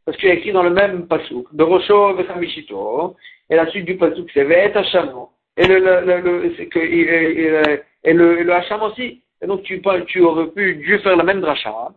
Parce 0.06 0.18
qu'il 0.18 0.28
y 0.28 0.32
a 0.32 0.36
écrit 0.36 0.52
dans 0.52 0.64
le 0.64 0.70
même 0.70 1.08
pasuk, 1.08 1.48
Berosho 1.54 2.14
Vechamishito, 2.16 3.16
et 3.50 3.56
la 3.56 3.68
suite 3.68 3.86
du 3.86 3.96
pasuk 3.96 4.30
c'est 4.34 4.44
Ve'et 4.44 4.76
Hachamo, 4.76 5.30
et 5.58 5.68
le, 5.68 5.80
le, 5.80 6.22
le, 6.22 6.66
que, 6.66 6.80
et, 6.80 7.74
et, 8.04 8.14
le, 8.14 8.44
le 8.44 8.54
Hacham 8.54 8.82
aussi. 8.82 9.22
Et 9.42 9.48
donc 9.48 9.64
tu, 9.64 9.82
tu 10.08 10.22
aurais 10.22 10.48
pu 10.48 10.76
Dieu 10.76 11.00
faire 11.00 11.16
la 11.16 11.24
même 11.24 11.42
dracha. 11.42 11.90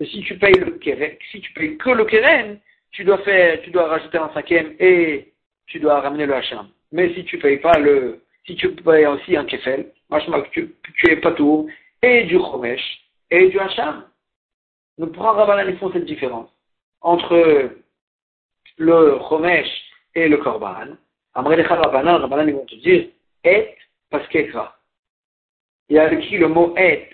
Et 0.00 0.06
si 0.06 0.20
tu 0.22 0.38
payes 0.38 0.54
le 0.54 0.78
si 1.30 1.40
tu 1.40 1.52
payes 1.52 1.76
que 1.76 1.90
le 1.90 2.04
keren, 2.04 2.58
tu 2.92 3.04
dois 3.04 3.18
faire, 3.18 3.60
tu 3.62 3.70
dois 3.70 3.88
rajouter 3.88 4.18
un 4.18 4.30
cinquième 4.34 4.74
et 4.78 5.32
tu 5.66 5.78
dois 5.78 6.00
ramener 6.00 6.26
le 6.26 6.34
Hacham. 6.34 6.68
Mais 6.92 7.12
si 7.14 7.24
tu 7.24 7.38
payes 7.38 7.58
pas 7.58 7.78
le, 7.78 8.22
si 8.46 8.56
tu 8.56 8.70
payes 8.70 9.06
aussi 9.06 9.36
un 9.36 9.44
kefel, 9.44 9.92
tu, 10.52 10.74
tu 10.96 11.10
es 11.10 11.16
pas 11.16 11.32
tout, 11.32 11.68
et 12.02 12.24
du 12.24 12.38
chomesh, 12.38 13.00
et 13.30 13.48
du 13.48 13.58
Hacham. 13.58 14.04
Donc 14.98 15.12
pour 15.12 15.28
un 15.28 15.32
rabbanan, 15.32 15.68
ils 15.68 15.78
font 15.78 15.92
cette 15.92 16.04
différence 16.04 16.50
entre 17.00 17.70
le 18.78 19.18
Chomesh 19.28 19.68
et 20.14 20.28
le 20.28 20.38
Korban, 20.38 20.96
Amrelecha 21.36 21.76
Rabbanan, 21.76 22.20
Rabbanan, 22.22 22.48
ils 22.48 22.54
vont 22.54 22.64
te 22.64 22.74
dire 22.76 23.08
et 23.44 23.74
paskekra. 24.10 24.76
Il 25.88 25.96
y 25.96 25.98
a 25.98 26.12
écrit 26.12 26.38
le 26.38 26.48
mot 26.48 26.74
et 26.76 27.08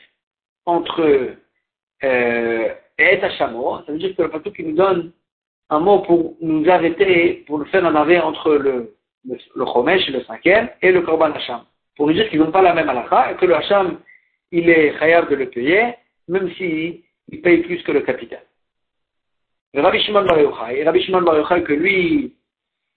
entre 0.64 1.36
euh, 2.04 2.68
et 2.98 3.22
hachamo, 3.22 3.78
ça 3.84 3.92
veut 3.92 3.98
dire 3.98 4.14
que 4.16 4.22
le 4.22 4.30
patou 4.30 4.52
qui 4.52 4.62
nous 4.62 4.76
donne 4.76 5.12
un 5.70 5.80
mot 5.80 6.00
pour 6.00 6.36
nous 6.40 6.68
arrêter, 6.68 7.44
pour 7.46 7.58
nous 7.58 7.64
faire 7.66 7.84
un 7.84 7.94
arrêt 7.94 8.20
entre 8.20 8.54
le, 8.54 8.94
le, 9.26 9.36
le 9.56 10.12
le 10.12 10.24
cinquième, 10.24 10.68
et 10.80 10.92
le 10.92 11.02
Korban 11.02 11.32
Hacham. 11.32 11.62
Pour 11.96 12.06
nous 12.06 12.12
dire 12.12 12.28
qu'ils 12.30 12.38
n'ont 12.38 12.52
pas 12.52 12.62
la 12.62 12.74
même 12.74 12.88
halakha 12.88 13.32
et 13.32 13.36
que 13.36 13.46
le 13.46 13.56
Hacham, 13.56 14.00
il 14.50 14.68
est 14.68 14.98
khayab 14.98 15.30
de 15.30 15.36
le 15.36 15.50
payer, 15.50 15.94
même 16.28 16.50
s'il 16.54 17.02
il 17.28 17.40
paye 17.40 17.62
plus 17.62 17.82
que 17.82 17.92
le 17.92 18.02
capital. 18.02 18.42
Rabbi 19.74 20.00
Shimon 20.00 20.24
Bar 20.24 20.38
Yochai, 20.38 20.78
et 20.78 20.84
Rabbi 20.84 21.02
Shimon 21.02 21.22
Bar 21.22 21.38
Yochai 21.38 21.62
que 21.64 21.72
lui, 21.72 22.36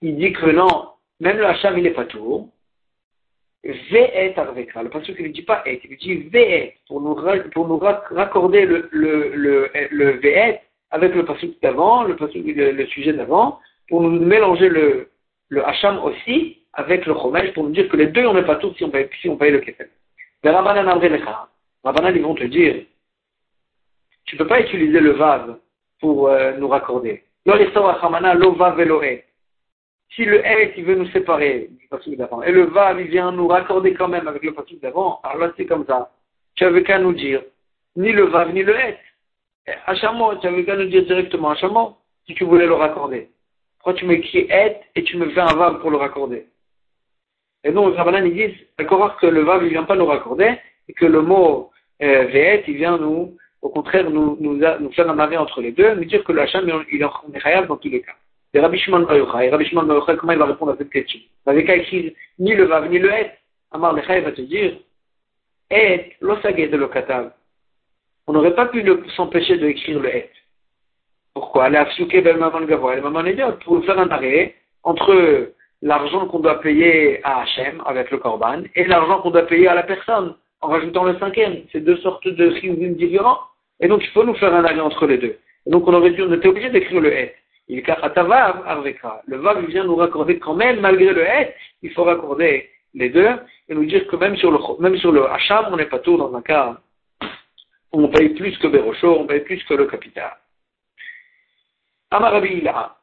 il 0.02 0.16
dit 0.16 0.32
que 0.32 0.50
non, 0.50 0.90
même 1.20 1.38
le 1.38 1.46
Hacham, 1.46 1.78
il 1.78 1.86
est 1.86 1.92
pas 1.92 2.04
tout. 2.04 2.50
Ve'et 3.64 4.38
arvekra. 4.38 4.82
Le 4.82 4.90
il 5.18 5.26
ne 5.26 5.32
dit 5.32 5.42
pas 5.42 5.62
et, 5.66 5.80
il 5.84 5.96
dit 5.96 6.14
ve'et, 6.28 6.76
pour 6.86 7.00
nous, 7.00 7.16
pour 7.52 7.66
nous 7.66 7.78
raccorder 7.78 8.64
le, 8.64 8.88
le, 8.92 9.32
le, 9.34 9.70
le 9.90 10.56
avec 10.90 11.14
le 11.14 11.24
pasteur 11.24 11.50
d'avant, 11.62 12.04
le, 12.04 12.16
le, 12.16 12.70
le 12.72 12.86
sujet 12.86 13.12
d'avant, 13.12 13.58
pour 13.88 14.02
nous 14.02 14.20
mélanger 14.24 14.68
le, 14.68 15.08
le 15.48 15.66
Hacham 15.66 15.98
aussi 15.98 16.62
avec 16.74 17.06
le 17.06 17.14
Chomesh, 17.14 17.52
pour 17.54 17.64
nous 17.64 17.70
dire 17.70 17.88
que 17.88 17.96
les 17.96 18.06
deux, 18.06 18.26
on 18.26 18.34
n'est 18.34 18.44
pas 18.44 18.56
tous 18.56 18.74
si 18.74 18.84
on 18.84 18.90
paye, 18.90 19.08
si 19.20 19.28
on 19.28 19.36
paye 19.36 19.50
le 19.50 19.60
Kefel. 19.60 19.88
Mais 20.44 20.50
Rabbanan 20.50 20.88
Amrelecha, 20.88 21.48
Rabbanan, 21.82 22.14
ils 22.14 22.22
vont 22.22 22.34
te 22.34 22.44
dire, 22.44 22.84
tu 24.26 24.36
ne 24.36 24.38
peux 24.38 24.46
pas 24.46 24.60
utiliser 24.60 25.00
le 25.00 25.12
Vav 25.12 25.58
pour 26.00 26.28
euh, 26.28 26.52
nous 26.58 26.68
raccorder. 26.68 27.24
Si 30.10 30.24
le 30.24 30.44
et 30.44 30.72
il 30.76 30.84
veut 30.84 30.94
nous 30.94 31.08
séparer 31.08 31.68
du 31.70 31.88
passage 31.88 32.16
d'avant, 32.16 32.42
et 32.42 32.52
le 32.52 32.64
va 32.64 32.92
il 32.98 33.08
vient 33.08 33.32
nous 33.32 33.48
raccorder 33.48 33.92
quand 33.94 34.08
même 34.08 34.28
avec 34.28 34.42
le 34.42 34.52
passage 34.52 34.78
d'avant, 34.80 35.20
alors 35.22 35.38
là 35.38 35.52
c'est 35.56 35.66
comme 35.66 35.84
ça. 35.86 36.10
Tu 36.54 36.64
avais 36.64 36.82
qu'à 36.82 36.98
nous 36.98 37.12
dire, 37.12 37.42
ni 37.96 38.12
le 38.12 38.24
va 38.24 38.46
ni 38.46 38.62
le 38.62 38.74
et. 38.74 38.96
Hachamo, 39.86 40.36
tu 40.36 40.46
avais 40.46 40.64
qu'à 40.64 40.76
nous 40.76 40.86
dire 40.86 41.04
directement 41.04 41.50
Hachamo, 41.50 41.96
si 42.26 42.34
tu 42.34 42.44
voulais 42.44 42.66
le 42.66 42.74
raccorder. 42.74 43.28
Pourquoi 43.78 43.94
tu 43.94 44.06
m'écris 44.06 44.46
et 44.50 44.76
et 44.94 45.02
tu 45.04 45.16
me 45.16 45.28
fais 45.30 45.40
un 45.40 45.54
vav 45.54 45.80
pour 45.80 45.90
le 45.90 45.96
raccorder? 45.96 46.46
Et 47.64 47.72
donc, 47.72 47.96
Rabbanan, 47.96 48.26
ils 48.26 48.34
disent, 48.34 48.66
d'accord 48.78 49.16
que 49.16 49.26
le 49.26 49.42
vav 49.42 49.64
il 49.64 49.70
vient 49.70 49.84
pas 49.84 49.96
nous 49.96 50.06
raccorder, 50.06 50.54
et 50.88 50.92
que 50.92 51.04
le 51.04 51.20
mot 51.20 51.70
euh, 52.00 52.60
il 52.66 52.76
vient 52.76 52.96
nous 52.96 53.36
au 53.66 53.68
contraire, 53.68 54.08
nous, 54.08 54.36
nous, 54.40 54.92
faire 54.92 55.10
un 55.10 55.18
arrêt 55.18 55.36
entre 55.36 55.60
les 55.60 55.72
deux, 55.72 55.94
nous 55.94 56.04
dire 56.04 56.22
que 56.22 56.32
le 56.32 56.42
Hacham, 56.42 56.70
il 56.92 57.02
est 57.02 57.40
khayab 57.40 57.66
dans 57.66 57.76
tous 57.76 57.88
les 57.88 58.00
cas. 58.00 58.14
Et 58.56 58.60
Rabbi 58.60 58.78
Shimon 58.78 59.00
Bar 59.00 59.18
Yochai, 59.18 59.50
Rabbi 59.50 59.66
Shimon 59.66 59.82
Bar 59.82 59.98
Yochai, 59.98 60.16
comment 60.16 60.32
il 60.32 60.38
va 60.38 60.46
répondre 60.46 60.72
à 60.72 60.76
cette 60.78 60.88
question 60.88 61.20
qu'à 61.44 61.76
écrire 61.76 62.10
ni 62.38 62.54
le 62.54 62.64
Vav, 62.64 62.88
ni 62.88 62.98
le 62.98 63.12
Et. 63.12 63.30
Amar 63.70 63.92
Lechai 63.92 64.22
va 64.22 64.32
te 64.32 64.40
dire, 64.40 64.78
Et, 65.70 66.14
l'osagé 66.22 66.68
de 66.68 66.76
l'okatav. 66.78 67.32
on 68.26 68.32
n'aurait 68.32 68.54
pas 68.54 68.64
pu 68.64 68.82
s'empêcher 69.14 69.58
d'écrire 69.58 70.00
le 70.00 70.08
et. 70.08 70.30
Pourquoi 71.34 71.68
Pour 71.68 72.08
faire 73.84 73.98
un 73.98 74.08
arrêt 74.08 74.54
entre 74.84 75.52
l'argent 75.82 76.26
qu'on 76.26 76.40
doit 76.40 76.62
payer 76.62 77.20
à 77.24 77.42
Hachem 77.42 77.82
avec 77.84 78.10
le 78.10 78.16
Corban 78.16 78.62
et 78.74 78.84
l'argent 78.84 79.20
qu'on 79.20 79.32
doit 79.32 79.46
payer 79.46 79.68
à 79.68 79.74
la 79.74 79.82
personne 79.82 80.34
en 80.62 80.68
rajoutant 80.68 81.04
le 81.04 81.18
cinquième. 81.18 81.58
C'est 81.72 81.80
deux 81.80 81.98
sortes 81.98 82.26
de 82.26 82.54
chiyuvim 82.54 82.94
différents. 82.94 83.40
Et 83.80 83.88
donc 83.88 84.02
il 84.02 84.08
faut 84.12 84.24
nous 84.24 84.36
faire 84.36 84.54
un 84.54 84.64
arrêt 84.64 84.80
entre 84.80 85.06
les 85.06 85.18
deux. 85.18 85.36
Et 85.66 85.70
donc 85.70 85.86
on 85.86 85.92
aurait 85.92 86.12
dû, 86.12 86.22
on 86.22 86.32
était 86.32 86.48
obligé 86.48 86.70
d'écrire 86.70 87.02
le 87.02 87.12
et. 87.12 87.34
Il 87.68 87.82
Le 87.82 89.36
vav 89.36 89.66
vient 89.66 89.84
nous 89.84 89.96
raccorder 89.96 90.38
quand 90.38 90.54
même, 90.54 90.80
malgré 90.80 91.12
le 91.12 91.26
et, 91.26 91.54
il 91.82 91.90
faut 91.92 92.04
raccorder 92.04 92.70
les 92.94 93.10
deux 93.10 93.28
et 93.68 93.74
nous 93.74 93.84
dire 93.84 94.06
que 94.06 94.16
même 94.16 94.36
sur 94.36 94.50
le, 94.50 94.58
même 94.80 94.96
sur 94.98 95.12
le 95.12 95.28
Hacham, 95.28 95.66
on 95.70 95.76
n'est 95.76 95.86
pas 95.86 95.98
tout 95.98 96.16
dans 96.16 96.34
un 96.34 96.42
cas 96.42 96.76
où 97.92 98.02
on 98.02 98.08
paye 98.08 98.30
plus 98.30 98.56
que 98.58 98.68
Berocho, 98.68 99.18
on 99.18 99.26
paye 99.26 99.40
plus 99.40 99.62
que 99.64 99.74
le 99.74 99.86
capital. 99.86 100.36
Amar 102.10 102.32
Rabbi 102.32 102.58
Ila. 102.58 102.96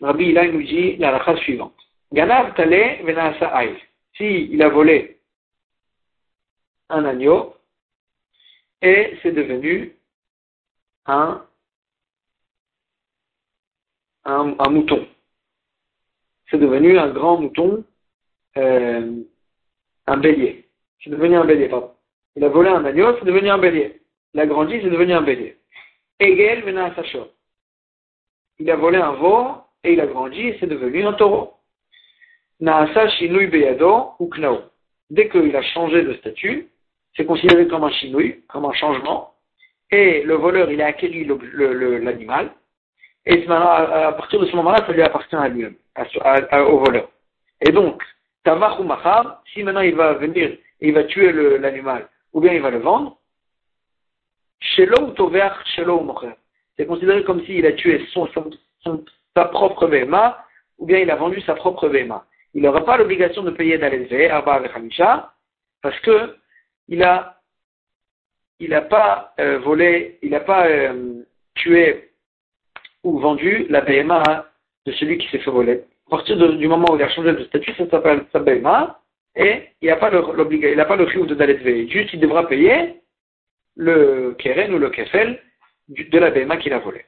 Rabbi 0.00 0.24
Ila 0.30 0.48
nous 0.48 0.62
dit 0.62 0.96
la 0.96 1.16
racha 1.18 1.36
suivante. 1.42 1.74
Ganav 2.12 2.54
tale 2.54 3.02
venasa 3.04 3.62
Si 4.16 4.48
il 4.50 4.62
a 4.62 4.68
volé 4.68 5.18
un 6.88 7.04
agneau 7.04 7.54
et 8.82 9.16
c'est 9.22 9.32
devenu 9.32 9.96
un, 11.06 11.44
un, 14.26 14.70
mouton. 14.70 15.06
C'est 16.50 16.58
devenu 16.58 16.98
un 16.98 17.08
grand 17.08 17.40
mouton 17.40 17.84
euh, 18.56 19.22
un 20.06 20.16
bélier. 20.16 20.66
C'est 21.02 21.10
devenu 21.10 21.36
un 21.36 21.44
bélier, 21.44 21.68
pardon. 21.68 21.90
Il 22.36 22.44
a 22.44 22.48
volé 22.48 22.70
un 22.70 22.84
agneau, 22.84 23.16
c'est 23.18 23.24
devenu 23.24 23.48
un 23.48 23.58
bélier. 23.58 24.00
Il 24.34 24.40
a 24.40 24.46
grandi, 24.46 24.78
c'est 24.82 24.90
devenu 24.90 25.12
un 25.12 25.22
bélier. 25.22 25.56
Egel 26.20 26.62
Sachor. 26.94 27.28
Il 28.58 28.70
a 28.70 28.76
volé 28.76 28.98
un 28.98 29.12
veau 29.12 29.48
et 29.84 29.92
il 29.92 30.00
a 30.00 30.06
grandi 30.06 30.54
c'est 30.58 30.66
devenu 30.66 31.04
un 31.04 31.12
taureau. 31.12 31.54
Naasa 32.60 33.08
shinui 33.10 33.46
beyado 33.46 34.12
ou 34.18 34.28
knao. 34.28 34.62
Dès 35.10 35.28
qu'il 35.28 35.54
a 35.54 35.62
changé 35.62 36.02
de 36.02 36.14
statut, 36.14 36.68
c'est 37.16 37.26
considéré 37.26 37.68
comme 37.68 37.84
un 37.84 37.90
shinui, 37.90 38.42
comme 38.48 38.64
un 38.64 38.72
changement, 38.72 39.34
et 39.90 40.22
le 40.22 40.34
voleur, 40.34 40.70
il 40.70 40.82
a 40.82 40.86
acquis 40.86 41.08
l'animal, 41.24 42.52
et 43.26 43.44
à 43.48 44.12
partir 44.12 44.38
de 44.38 44.46
ce 44.46 44.54
moment-là, 44.56 44.86
ça 44.86 44.92
lui 44.92 45.02
appartient 45.02 45.34
à 45.34 45.48
lui-même, 45.48 45.74
au 46.52 46.78
voleur. 46.78 47.10
Et 47.60 47.72
donc, 47.72 48.02
Tavach 48.44 48.78
ou 48.78 48.84
Machar, 48.84 49.42
si 49.52 49.64
maintenant 49.64 49.80
il 49.80 49.96
va 49.96 50.14
venir 50.14 50.50
et 50.80 50.88
il 50.88 50.94
va 50.94 51.04
tuer 51.04 51.32
l'animal, 51.58 52.08
ou 52.32 52.40
bien 52.40 52.52
il 52.52 52.62
va 52.62 52.70
le 52.70 52.78
vendre, 52.78 53.18
Shelo 54.60 55.08
ou 55.08 55.10
Tover, 55.10 55.50
Shelo 55.74 55.98
ou 55.98 56.04
Mocher. 56.04 56.34
C'est 56.76 56.86
considéré 56.86 57.24
comme 57.24 57.44
s'il 57.44 57.66
a 57.66 57.72
tué 57.72 58.06
son, 58.12 58.28
sa 59.34 59.44
propre 59.46 59.88
Bema, 59.88 60.44
ou 60.78 60.86
bien 60.86 60.98
il 60.98 61.10
a 61.10 61.16
vendu 61.16 61.40
sa 61.40 61.54
propre 61.54 61.88
Bema. 61.88 62.24
Il 62.54 62.62
n'aura 62.62 62.84
pas 62.84 62.96
l'obligation 62.96 63.42
de 63.42 63.50
payer 63.50 63.76
d'Alezve, 63.76 64.30
Arba 64.30 64.54
avec 64.54 64.74
Hamisha, 64.74 65.32
parce 65.82 65.98
que 66.00 66.36
il 66.88 67.02
a, 67.02 67.40
il 68.60 68.70
n'a 68.70 68.82
pas 68.82 69.34
euh, 69.40 69.58
volé, 69.58 70.18
il 70.22 70.30
n'a 70.30 70.40
pas 70.40 70.66
euh, 70.66 71.24
tué 71.54 72.10
ou 73.06 73.18
vendu 73.18 73.66
la 73.70 73.80
BMA 73.80 74.22
de 74.86 74.92
celui 74.92 75.18
qui 75.18 75.28
s'est 75.28 75.38
fait 75.38 75.50
voler 75.50 75.84
à 76.06 76.10
partir 76.10 76.36
du 76.36 76.68
moment 76.68 76.92
où 76.92 76.96
il 76.96 77.02
a 77.02 77.08
changé 77.08 77.32
de 77.32 77.44
statut, 77.44 77.74
ça 77.74 77.88
s'appelle 77.90 78.24
Sabema, 78.32 79.00
et 79.34 79.70
il 79.82 79.88
n'a 79.88 79.96
pas 79.96 80.10
l'obligation, 80.10 80.72
il 80.72 80.76
n'a 80.76 80.84
pas 80.84 80.96
le 80.96 81.26
de 81.26 81.34
Dalet 81.34 81.88
Juste, 81.88 82.12
il 82.12 82.20
devra 82.20 82.46
payer 82.46 83.00
le 83.76 84.34
Keren 84.38 84.72
ou 84.74 84.78
le 84.78 84.90
Kefel 84.90 85.42
de 85.88 86.18
la 86.18 86.30
Bema 86.30 86.56
qu'il 86.58 86.72
a 86.72 86.78
volé. 86.78 87.04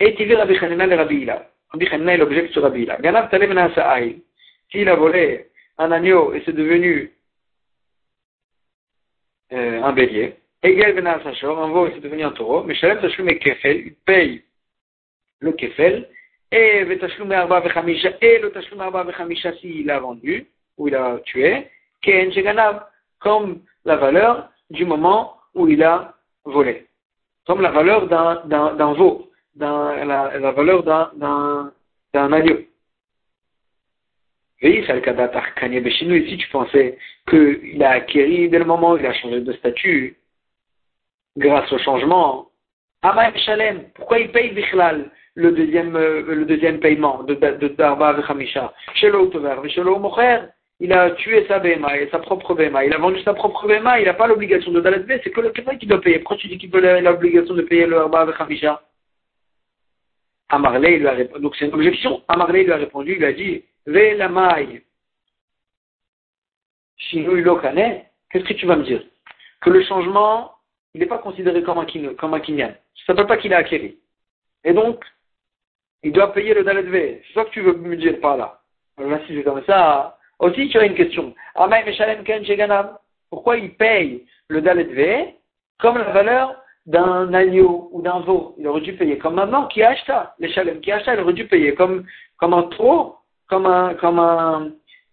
Et 0.00 0.14
il 0.18 0.34
Rabbi 0.34 0.56
Chanina 0.56 0.86
le 0.86 0.94
Rabbi 0.94 1.16
Ila. 1.22 1.50
Rabbi 1.70 1.86
Chanina, 1.86 2.14
il 2.14 2.22
objecte 2.22 2.52
sur 2.52 2.62
Rabbi 2.62 2.82
Ila. 2.82 2.98
Ganav 2.98 3.28
Talem. 3.30 3.52
S'il 4.70 4.88
a 4.88 4.94
volé 4.94 5.48
un 5.76 5.90
agneau 5.90 6.32
et 6.34 6.42
c'est 6.46 6.54
devenu 6.54 7.12
euh, 9.52 9.82
un 9.82 9.92
bélier, 9.92 10.36
Egel 10.62 10.94
Ben 10.94 11.06
un 11.06 11.68
veau 11.68 11.86
et 11.86 11.92
c'est 11.94 12.00
devenu 12.00 12.24
un 12.24 12.32
taureau, 12.32 12.64
mais 12.64 12.74
Shalem 12.74 13.00
Tashum 13.00 13.28
et 13.28 13.38
Kefel, 13.38 13.76
il 13.86 13.94
paye 13.94 14.42
le 15.40 15.52
Kefel, 15.52 16.08
et 16.50 16.84
le 16.84 16.98
tashlum 16.98 17.30
arba 17.30 17.60
vechamisha, 17.60 18.10
et 18.20 18.38
le 18.38 18.50
tashlum 18.50 18.80
arba 18.80 19.04
vechamisha 19.04 19.52
s'il 19.58 19.88
a 19.90 20.00
vendu, 20.00 20.46
ou 20.76 20.88
il 20.88 20.94
a 20.94 21.18
tué, 21.24 21.68
ken 22.00 22.32
sheganav, 22.32 22.86
comme 23.20 23.60
la 23.84 23.96
valeur 23.96 24.48
du 24.70 24.84
moment 24.84 25.36
où 25.54 25.68
il 25.68 25.82
a 25.82 26.14
volé. 26.44 26.86
Comme 27.46 27.60
la 27.62 27.70
valeur 27.70 28.08
d'un, 28.08 28.92
veau, 28.94 29.30
la, 29.56 30.04
la 30.04 30.50
valeur 30.52 30.82
d'un, 30.82 31.72
agneau. 32.14 32.58
Cas 34.60 35.14
Si 35.98 36.36
tu 36.36 36.48
pensais 36.48 36.98
qu'il 37.28 37.82
a 37.82 37.90
acquis 37.90 38.48
dès 38.48 38.58
le 38.58 38.64
moment 38.64 38.92
où 38.92 38.96
il 38.96 39.06
a 39.06 39.14
changé 39.14 39.40
de 39.40 39.52
statut, 39.52 40.16
grâce 41.38 41.72
au 41.72 41.78
changement, 41.78 42.48
Amaim 43.02 43.32
Shalem, 43.36 43.84
pourquoi 43.94 44.18
il 44.18 44.30
paye 44.30 44.50
Bichlal 44.50 45.10
le 45.34 45.52
deuxième, 45.52 45.94
euh, 45.94 46.22
le 46.26 46.44
deuxième 46.44 46.80
paiement 46.80 47.22
de, 47.22 47.34
de 47.34 47.68
Darba 47.68 48.12
Vechamisha. 48.12 48.72
L'Autover, 49.02 49.56
chez 49.68 49.82
Mocher, 49.82 50.40
il 50.80 50.92
a 50.92 51.12
tué 51.12 51.46
sa 51.46 51.60
BMA 51.60 52.00
et 52.00 52.08
sa 52.10 52.18
propre 52.18 52.54
BMA. 52.54 52.86
Il 52.86 52.92
a 52.92 52.98
vendu 52.98 53.22
sa 53.22 53.34
propre 53.34 53.68
BMA, 53.68 54.00
il 54.00 54.06
n'a 54.06 54.14
pas 54.14 54.26
l'obligation 54.26 54.72
de 54.72 54.80
Dalet 54.80 55.04
c'est 55.22 55.30
que 55.30 55.40
le 55.40 55.50
quelqu'un 55.50 55.76
qui 55.76 55.86
doit 55.86 56.00
payer. 56.00 56.18
Pourquoi 56.18 56.38
tu 56.38 56.48
dis 56.48 56.58
qu'il 56.58 56.74
a 56.84 57.00
l'obligation 57.00 57.54
de 57.54 57.62
payer 57.62 57.86
le 57.86 57.96
Darba 57.96 58.24
Vechamisha 58.24 58.82
Amarley 60.50 60.98
lui 60.98 61.06
a 61.06 61.12
répondu, 61.12 61.42
donc 61.42 61.54
c'est 61.56 61.66
une 61.66 61.74
objection. 61.74 62.22
Amarley 62.26 62.64
lui 62.64 62.72
a 62.72 62.76
répondu, 62.76 63.14
il 63.16 63.24
a 63.24 63.32
dit, 63.32 63.64
Ve 63.86 64.16
la 64.16 64.28
maille. 64.28 64.82
Qu'est-ce 67.10 68.44
que 68.44 68.54
tu 68.54 68.66
vas 68.66 68.76
me 68.76 68.82
dire? 68.82 69.02
Que 69.60 69.70
le 69.70 69.82
changement, 69.84 70.52
il 70.94 71.00
n'est 71.00 71.06
pas 71.06 71.18
considéré 71.18 71.62
comme 71.62 71.78
un, 71.78 71.86
un 72.34 72.40
kinyan. 72.40 72.72
Ça 73.06 73.14
ne 73.14 73.18
veut 73.18 73.26
pas 73.26 73.36
qu'il 73.36 73.54
a 73.54 73.58
acquéri. 73.58 73.98
Et 74.64 74.72
donc, 74.72 75.04
il 76.02 76.12
doit 76.12 76.32
payer 76.32 76.54
le 76.54 76.64
Dalet 76.64 76.82
V. 76.82 77.22
C'est 77.26 77.34
ça 77.34 77.44
que 77.44 77.50
tu 77.50 77.60
veux 77.60 77.74
me 77.74 77.96
dire 77.96 78.20
par 78.20 78.36
là. 78.36 78.60
Alors 78.98 79.18
si 79.26 79.34
je 79.34 79.40
comme 79.42 79.64
ça, 79.64 80.18
aussi 80.38 80.68
tu 80.68 80.78
as 80.78 80.84
une 80.86 80.94
question. 80.94 81.34
Pourquoi 83.30 83.56
il 83.56 83.74
paye 83.74 84.26
le 84.48 84.60
Dalet 84.60 84.84
V 84.84 85.34
comme 85.78 85.98
la 85.98 86.10
valeur 86.10 86.56
d'un 86.86 87.32
agneau 87.34 87.88
ou 87.92 88.02
d'un 88.02 88.20
veau? 88.20 88.54
Il 88.58 88.66
aurait 88.66 88.80
dû 88.80 88.94
payer 88.94 89.18
comme 89.18 89.38
un 89.38 89.66
qui 89.68 89.82
a 89.82 89.90
acheté. 89.90 90.14
Les 90.38 90.50
Shalem 90.50 90.80
qui 90.80 90.90
a 90.90 90.96
acheté, 90.96 91.12
il 91.14 91.20
aurait 91.20 91.32
dû 91.32 91.46
payer 91.46 91.74
comme, 91.74 92.04
comme 92.38 92.54
un 92.54 92.68
un, 93.66 93.94
comme 93.94 94.18
un, 94.18 94.70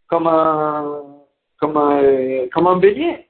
comme 0.08 0.28
un, 0.28 1.02
comme 1.60 1.78
un, 1.78 2.48
comme 2.54 2.68
un 2.68 2.78
bélier. 2.78 3.28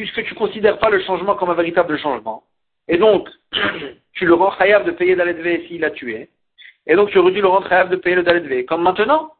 Puisque 0.00 0.24
tu 0.24 0.32
ne 0.32 0.38
considères 0.38 0.78
pas 0.78 0.88
le 0.88 1.02
changement 1.02 1.34
comme 1.34 1.50
un 1.50 1.54
véritable 1.54 1.98
changement. 1.98 2.42
Et 2.88 2.96
donc, 2.96 3.28
tu 4.14 4.24
le 4.24 4.32
rends 4.32 4.56
khayab 4.56 4.86
de 4.86 4.92
payer 4.92 5.14
Dalet 5.14 5.34
V 5.34 5.66
s'il 5.68 5.84
a 5.84 5.90
tué. 5.90 6.30
Et 6.86 6.94
donc, 6.96 7.10
tu 7.10 7.18
aurais 7.18 7.32
dû 7.32 7.42
le 7.42 7.48
rendre 7.48 7.68
khayab 7.68 7.90
de 7.90 7.96
payer 7.96 8.16
le 8.16 8.22
Dalet 8.22 8.40
V. 8.40 8.64
Comme 8.64 8.82
maintenant. 8.82 9.34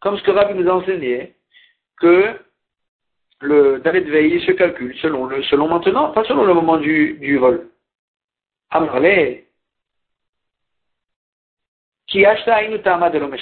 Comme 0.00 0.16
ce 0.16 0.22
que 0.22 0.30
Rabbi 0.30 0.54
nous 0.54 0.70
a 0.70 0.72
enseigné, 0.72 1.34
que 2.00 2.38
le 3.42 3.80
Dalet 3.80 4.00
V, 4.00 4.30
il 4.30 4.40
se 4.46 4.52
calcule 4.52 4.96
selon 5.02 5.26
le, 5.26 5.42
selon 5.42 5.68
maintenant, 5.68 6.12
pas 6.12 6.24
selon 6.24 6.46
le 6.46 6.54
moment 6.54 6.78
du, 6.78 7.36
vol. 7.36 7.68
Amarle, 8.70 9.42
qui 12.06 12.24
acheta 12.24 12.64
inutama 12.64 13.10
de 13.10 13.18
l'homme 13.18 13.36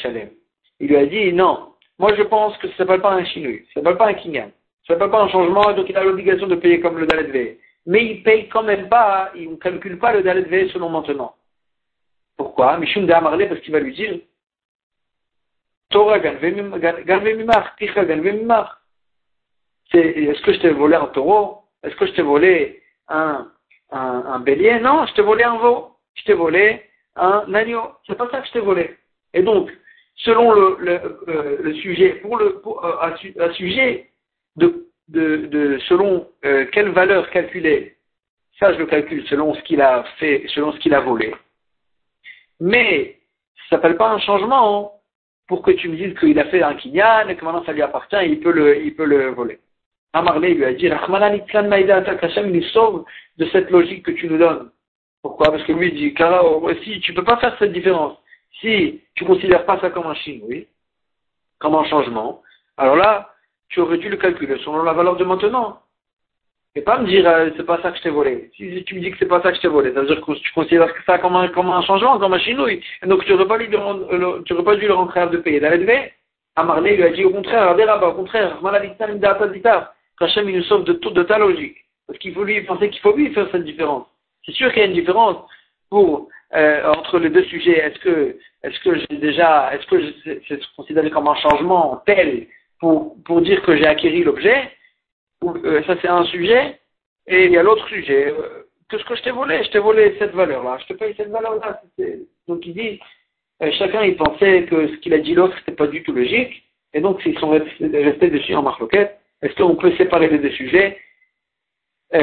Il 0.81 0.89
lui 0.89 0.97
a 0.97 1.07
dit, 1.07 1.33
non, 1.33 1.75
moi 2.01 2.17
je 2.17 2.23
pense 2.23 2.59
que 2.59 2.67
ça 2.67 2.73
ne 2.73 2.79
s'appelle 2.79 3.01
pas 3.01 3.13
un 3.13 3.25
chinois, 3.25 3.61
ça 3.73 3.81
ne 3.81 3.85
s'appelle 3.85 3.99
pas 3.99 4.09
un 4.09 4.15
kinyan, 4.15 4.51
ça 4.87 4.94
ne 4.94 4.99
s'appelle 4.99 5.11
pas 5.11 5.22
un 5.22 5.29
changement, 5.29 5.72
donc 5.72 5.88
il 5.88 5.96
a 5.96 6.05
l'obligation 6.05 6.46
de 6.46 6.55
payer 6.55 6.81
comme 6.81 6.99
le 6.99 7.07
Dalet 7.07 7.31
V 7.31 7.61
mais 7.87 8.05
il 8.05 8.22
paye 8.22 8.49
quand 8.49 8.64
même 8.64 8.88
pas, 8.88 9.31
il 9.37 9.53
ne 9.53 9.57
calcule 9.57 9.99
pas 9.99 10.12
le 10.12 10.22
Dalet 10.22 10.42
V 10.42 10.68
selon 10.70 10.90
maintenant. 10.90 11.35
Pourquoi? 12.37 12.77
Mishum 12.79 13.07
de 13.07 13.12
Amarle, 13.12 13.49
parce 13.49 13.61
qu'il 13.61 13.72
va 13.72 13.81
lui 13.81 13.94
dire 13.94 14.18
Torah 15.90 16.18
Mimar, 16.18 17.77
Ticha 17.77 18.03
Mimar. 18.05 18.81
Est-ce 19.92 20.42
que 20.42 20.53
je 20.53 20.59
t'ai 20.59 20.70
volé 20.70 20.96
un 20.96 21.07
taureau? 21.07 21.62
Est-ce 21.85 21.94
que 21.94 22.07
je 22.07 22.12
t'ai 22.12 22.22
volé 22.22 22.83
un, 23.09 23.49
un, 23.92 24.25
un, 24.27 24.40
bélier? 24.40 24.81
Non, 24.81 25.07
je 25.07 25.14
t'ai 25.14 25.22
volé 25.22 25.44
un 25.44 25.57
veau. 25.57 25.92
Je 26.14 26.25
t'ai 26.25 26.35
volé 26.35 26.83
un 27.14 27.55
agneau. 27.55 27.92
C'est 28.07 28.18
pas 28.18 28.29
ça 28.31 28.40
que 28.40 28.49
je 28.49 28.53
t'ai 28.53 28.61
volé. 28.61 28.96
Et 29.33 29.42
donc, 29.42 29.70
selon 30.16 30.53
le, 30.53 31.01
euh, 31.29 31.72
sujet, 31.75 32.14
pour 32.14 32.37
le, 32.37 32.61
euh, 32.66 33.53
sujet 33.53 34.11
de 34.57 34.87
de, 35.09 35.47
de 35.47 35.79
selon 35.88 36.27
euh, 36.45 36.66
quelle 36.73 36.90
valeur 36.90 37.31
calculer, 37.31 37.97
ça 38.59 38.73
je 38.73 38.79
le 38.79 38.87
calcule 38.87 39.27
selon 39.29 39.55
ce 39.55 39.62
qu'il 39.62 39.81
a 39.81 40.05
fait, 40.19 40.45
selon 40.49 40.73
ce 40.73 40.79
qu'il 40.79 40.95
a 40.95 41.01
volé. 41.01 41.35
Mais 42.61 43.19
ça 43.69 43.77
s'appelle 43.77 43.97
pas 43.97 44.11
un 44.11 44.19
changement 44.19 44.92
pour 45.47 45.62
que 45.62 45.71
tu 45.71 45.88
me 45.88 45.97
dises 45.97 46.19
qu'il 46.19 46.38
a 46.38 46.47
fait 46.47 46.62
un 46.62 46.75
kinyan 46.75 47.29
et 47.29 47.37
que 47.37 47.45
maintenant 47.45 47.64
ça 47.64 47.73
lui 47.73 47.83
appartient 47.83 48.16
et 48.16 48.27
il 48.27 48.40
peut 48.40 48.53
le, 48.53 48.85
il 48.85 48.95
peut 48.97 49.05
le 49.05 49.29
voler. 49.29 49.61
Amarlé 50.12 50.55
lui 50.55 50.64
a 50.64 50.73
dit, 50.73 50.88
Hashem 50.88 52.51
nous 52.51 52.62
sauve 52.62 53.05
de 53.37 53.47
cette 53.47 53.71
logique 53.71 54.05
que 54.05 54.12
tu 54.12 54.29
nous 54.29 54.38
donnes. 54.38 54.71
Pourquoi? 55.23 55.51
Parce 55.51 55.62
que 55.64 55.73
lui 55.73 55.92
dit, 55.92 56.14
car 56.14 56.42
si 56.83 57.01
tu 57.01 57.12
peux 57.12 57.25
pas 57.25 57.37
faire 57.37 57.57
cette 57.59 57.73
différence, 57.73 58.16
si 58.61 59.03
tu 59.14 59.25
considères 59.25 59.66
pas 59.66 59.79
ça 59.81 59.90
comme 59.90 60.07
un 60.07 60.14
chine, 60.14 60.42
comme 61.59 61.75
un 61.75 61.85
changement, 61.85 62.42
alors 62.79 62.97
là, 62.97 63.36
tu 63.69 63.81
aurais 63.81 63.99
dû 63.99 64.09
le 64.09 64.17
calculer 64.17 64.57
selon 64.59 64.83
la 64.83 64.93
valeur 64.93 65.17
de 65.17 65.25
maintenant. 65.25 65.81
Et 66.75 66.83
pas 66.83 66.99
me 66.99 67.07
dire, 67.07 67.27
euh, 67.27 67.49
c'est 67.57 67.65
pas 67.65 67.81
ça 67.81 67.91
que 67.91 67.97
je 67.97 68.03
t'ai 68.03 68.11
volé. 68.11 68.51
Si, 68.55 68.85
tu 68.85 68.97
me 68.97 69.01
dis 69.01 69.11
que 69.11 69.17
c'est 69.19 69.27
pas 69.27 69.41
ça 69.41 69.51
que 69.51 69.57
je 69.57 69.63
t'ai 69.63 69.69
volé, 69.69 69.95
ça 69.95 70.01
veut 70.01 70.07
dire 70.07 70.21
que 70.21 70.33
tu 70.33 70.53
considères 70.53 70.93
ça 71.07 71.19
comme 71.19 71.35
un, 71.35 71.83
changement, 71.83 72.19
comme 72.19 72.35
un 72.35 72.39
chinouille. 72.39 72.83
Donc 73.07 73.25
tu 73.25 73.33
n'aurais 73.33 73.47
pas, 73.49 73.59
euh, 73.59 74.63
pas 74.63 74.77
dû 74.77 74.87
le 74.87 74.93
rentrer 74.93 75.27
de 75.29 75.39
payer. 75.39 75.59
D'aller 75.59 76.13
Amarlé 76.55 76.97
lui 76.97 77.03
a 77.03 77.11
dit 77.11 77.25
au 77.25 77.31
contraire, 77.31 77.77
au 78.03 78.13
contraire, 78.13 78.59
Hachem 80.19 80.49
il 80.49 80.57
nous 80.57 80.63
sauve 80.65 80.85
de 80.85 80.95
toute 80.95 81.27
ta 81.27 81.39
logique. 81.39 81.77
Parce 82.07 82.19
qu'il 82.19 82.35
faut 82.35 82.45
lui 82.45 82.63
penser 82.63 82.91
qu'il 82.91 83.01
faut 83.01 83.15
lui 83.15 83.33
faire 83.33 83.49
cette 83.53 83.65
différence. 83.65 84.07
C'est 84.45 84.53
sûr 84.53 84.71
qu'il 84.73 84.81
y 84.81 84.85
a 84.85 84.89
une 84.89 84.95
différence 84.95 85.37
euh, 85.93 86.93
entre 86.93 87.19
les 87.19 87.31
deux 87.31 87.45
sujets. 87.45 87.79
Est-ce 87.79 87.99
que 87.99 88.37
est-ce 88.63 88.81
que 88.81 88.99
j'ai 88.99 89.17
déjà 89.19 89.75
est-ce 89.75 89.87
que 89.87 90.41
c'est 90.49 90.61
considéré 90.77 91.11
comme 91.11 91.29
un 91.29 91.35
changement 91.37 92.03
tel 92.07 92.47
pour 92.79 93.41
dire 93.41 93.62
que 93.62 93.77
j'ai 93.77 93.87
acquis 93.87 94.23
l'objet 94.23 94.71
euh, 95.45 95.83
ça 95.85 95.97
c'est 96.01 96.09
un 96.09 96.25
sujet, 96.25 96.81
et 97.27 97.45
il 97.47 97.53
y 97.53 97.59
a 97.59 97.62
l'autre 97.62 97.87
sujet. 97.89 98.29
Euh, 98.29 98.62
Qu'est-ce 98.89 99.05
que 99.05 99.17
je 99.17 99.23
t'ai 99.23 99.33
volé 99.33 99.62
Je 99.65 99.71
t'ai 99.71 99.79
volé 99.81 100.15
cette 100.19 100.33
valeur-là, 100.33 100.79
je 100.81 100.87
te 100.87 100.93
paye 100.93 101.15
cette 101.17 101.31
valeur-là. 101.31 101.83
Donc 102.47 102.65
il 102.65 102.75
dit, 102.75 103.01
euh, 103.62 103.71
chacun 103.73 104.03
il 104.05 104.17
pensait 104.17 104.65
que 104.65 104.89
ce 104.89 104.95
qu'il 104.97 105.12
a 105.12 105.19
dit 105.19 105.35
l'autre 105.35 105.57
n'était 105.57 105.73
pas 105.73 105.89
du 105.89 106.03
tout 106.03 106.12
logique, 106.12 106.62
et 106.95 107.01
donc 107.01 107.21
s'ils 107.23 107.39
sont 107.39 107.51
restés 107.51 108.31
dessus 108.31 108.55
en 108.55 108.62
marloquette, 108.62 109.19
est-ce 109.43 109.55
qu'on 109.57 109.77
peut 109.77 109.95
séparer 109.97 110.29
les 110.29 110.39
deux 110.39 110.53
sujets? 110.53 110.99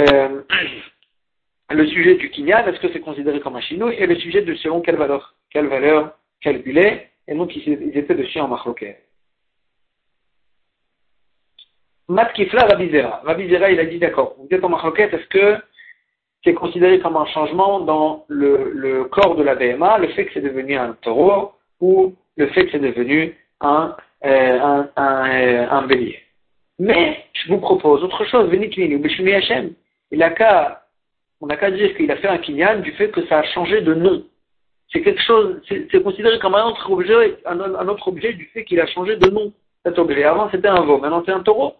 Le 1.70 1.88
sujet 1.88 2.16
du 2.16 2.30
kinyan, 2.30 2.68
est-ce 2.68 2.80
que 2.80 2.92
c'est 2.94 3.00
considéré 3.00 3.39
comme 3.39 3.56
un 3.56 3.62
chinou 3.62 3.89
Et 3.89 4.06
le 4.06 4.16
sujet 4.18 4.44
de 4.44 4.54
selon 4.56 4.82
quelle 4.82 4.98
valeur, 4.98 5.34
quelle 5.50 5.68
valeur 5.68 6.16
et 6.46 7.36
donc 7.36 7.56
ils, 7.56 7.98
étaient 7.98 8.16
dessus 8.16 8.39
en 8.39 8.50
marloquette. 8.50 9.02
Matkifla 12.10 12.66
Rabizera. 12.66 13.22
Rabizera, 13.24 13.72
il 13.72 13.80
a 13.80 13.86
dit 13.86 14.00
d'accord, 14.00 14.36
vous 14.38 14.48
êtes 14.52 14.63
en 14.63 14.70
marloquette, 14.70 15.13
est-ce 15.13 15.28
que 15.28 15.58
c'est 16.44 16.54
considéré 16.54 17.00
comme 17.00 17.16
un 17.16 17.26
changement 17.28 17.80
dans 17.80 18.26
le, 18.28 19.06
corps 19.06 19.36
de 19.36 19.44
la 19.44 19.56
BMA, 19.56 20.00
le 20.00 20.10
fait 20.10 20.26
que 20.26 20.34
c'est 20.34 20.42
devenu 20.42 20.76
un 20.76 20.94
taureau 21.02 21.54
ou 21.80 22.16
le 22.36 22.48
fait 22.48 22.66
que 22.66 22.72
c'est 22.72 22.80
devenu 22.80 23.36
un, 23.62 23.96
euh, 24.26 24.84
un, 24.96 25.88
bélier? 25.88 26.20
Mais 26.80 27.24
je 27.34 27.48
vous 27.50 27.60
propose 27.60 28.04
autre 28.04 28.26
chose, 28.26 28.50
Venikmini 28.50 28.96
ou 28.96 29.36
Hashem. 29.36 29.74
Il 30.12 30.22
a 30.22 30.32
qu'à, 30.32 30.84
on 31.39 31.48
n'a 31.48 31.56
qu'à 31.56 31.72
dire 31.72 31.96
qu'il 31.96 32.12
a 32.12 32.18
fait 32.18 32.28
un 32.28 32.38
kinyan 32.39 32.80
du 32.80 32.92
fait 32.94 33.10
que 33.10 33.26
ça 33.28 33.39
a 33.39 33.44
changé 33.44 33.82
de 33.82 33.94
nom. 33.94 34.24
C'est 34.92 35.02
quelque 35.02 35.22
chose, 35.22 35.62
c'est 35.70 36.04
considéré 36.04 36.38
comme 36.39 36.56
un 36.56 36.66
autre 36.66 36.92
objet, 36.92 37.38
un, 37.46 37.60
un 37.60 37.88
autre 37.88 38.08
objet 38.10 38.34
du 38.34 38.46
fait 38.48 38.66
qu'il 38.66 38.82
a 38.82 38.88
changé 38.88 39.16
de 39.16 39.30
nom. 39.30 39.54
Cet 39.86 40.00
objet. 40.00 40.24
Avant 40.24 40.50
c'était 40.50 40.70
un 40.70 40.82
veau, 40.82 40.98
maintenant 40.98 41.24
c'est 41.26 41.34
un 41.34 41.42
taureau. 41.42 41.74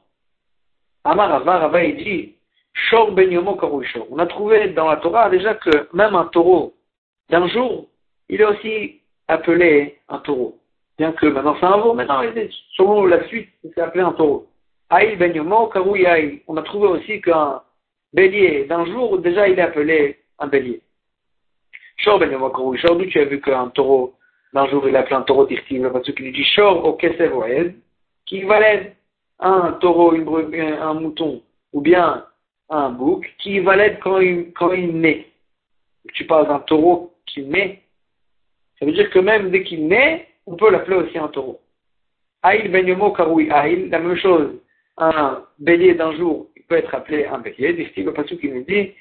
Amar 1.06 1.30
Rava, 1.30 1.60
Rava 1.60 1.82
dit, 1.82 2.36
Shor 2.74 3.12
ben 3.12 3.30
yomo 3.30 3.58
On 4.10 4.20
a 4.20 4.26
trouvé 4.26 4.70
dans 4.70 4.90
la 4.90 4.98
Torah 4.98 5.30
déjà 5.30 5.54
que 5.56 5.90
même 5.94 6.16
un 6.16 6.26
taureau 6.26 6.74
d'un 7.30 7.48
jour, 7.48 7.88
il 8.30 8.42
est 8.42 8.46
aussi 8.46 9.02
appelé 9.28 10.00
un 10.10 10.20
taureau. 10.20 10.58
Bien 10.98 11.12
que 11.12 11.26
maintenant 11.26 11.56
c'est 11.60 11.66
un 11.66 11.78
veau, 11.78 11.94
maintenant 11.94 12.22
selon 12.76 13.06
la 13.06 13.28
suite, 13.28 13.50
c'est 13.64 13.82
appelé 13.82 14.04
un 14.04 14.14
taureau. 14.14 14.48
Aïl 14.90 15.18
ben 15.18 15.36
yomo 15.36 15.70
On 16.48 16.58
a 16.58 16.62
trouvé 16.64 16.88
aussi 16.88 17.22
qu'un 17.22 17.62
bélier 18.14 18.66
d'un 18.66 18.86
jour, 18.86 19.20
déjà 19.20 19.48
il 19.48 19.60
est 19.60 19.62
appelé 19.62 20.20
un 20.40 20.48
bélier. 20.48 20.82
Shor 21.98 22.18
ben 22.18 22.32
yomo 22.32 22.50
D'où 22.50 23.06
tu 23.06 23.20
as 23.20 23.26
vu 23.26 23.42
qu'un 23.42 23.68
taureau 23.70 24.14
d'un 24.54 24.68
jour 24.68 24.88
il 24.88 24.96
est 24.96 25.00
appelé 25.00 25.16
un 25.16 25.22
taureau 25.24 25.46
tirtiv, 25.46 25.90
parce 25.92 26.12
qu'il 26.12 26.32
dit 26.32 26.46
Shor 26.46 26.86
au 26.86 26.94
kesev 26.94 27.74
qui 28.26 28.44
valait 28.44 28.96
un 29.40 29.74
taureau, 29.74 30.14
un 30.14 30.94
mouton, 30.94 31.42
ou 31.72 31.82
bien 31.82 32.26
un 32.70 32.90
bouc, 32.90 33.32
qui 33.40 33.60
va 33.60 33.76
l'être 33.76 34.00
quand 34.00 34.20
il, 34.20 34.54
quand 34.54 34.72
il 34.74 35.00
naît. 35.00 35.28
Tu 36.14 36.26
parles 36.26 36.48
d'un 36.48 36.60
taureau 36.60 37.14
qui 37.26 37.44
naît, 37.44 37.84
ça 38.84 38.86
veut 38.86 38.92
dire 38.92 39.10
que 39.10 39.20
même 39.20 39.50
dès 39.50 39.64
qu'il 39.64 39.88
naît, 39.88 40.28
on 40.46 40.56
peut 40.58 40.70
l'appeler 40.70 40.98
aussi 40.98 41.18
un 41.18 41.30
taureau. 41.30 41.62
Aïl 42.42 42.70
ben 42.70 42.86
yomo 42.86 43.12
karoui 43.12 43.50
aïl, 43.50 43.90
la 43.90 44.00
même 44.00 44.18
chose, 44.18 44.60
un 44.98 45.46
bélier 45.60 45.94
d'un 45.94 46.14
jour, 46.18 46.50
il 46.58 46.64
peut 46.64 46.76
être 46.76 46.94
appelé 46.94 47.26
un 47.26 47.40
bélier, 47.40 47.74
dit 47.74 48.04
le 48.04 48.12
passage 48.12 48.38
qui 48.38 48.50
nous 48.50 48.64
dit, 48.64 48.92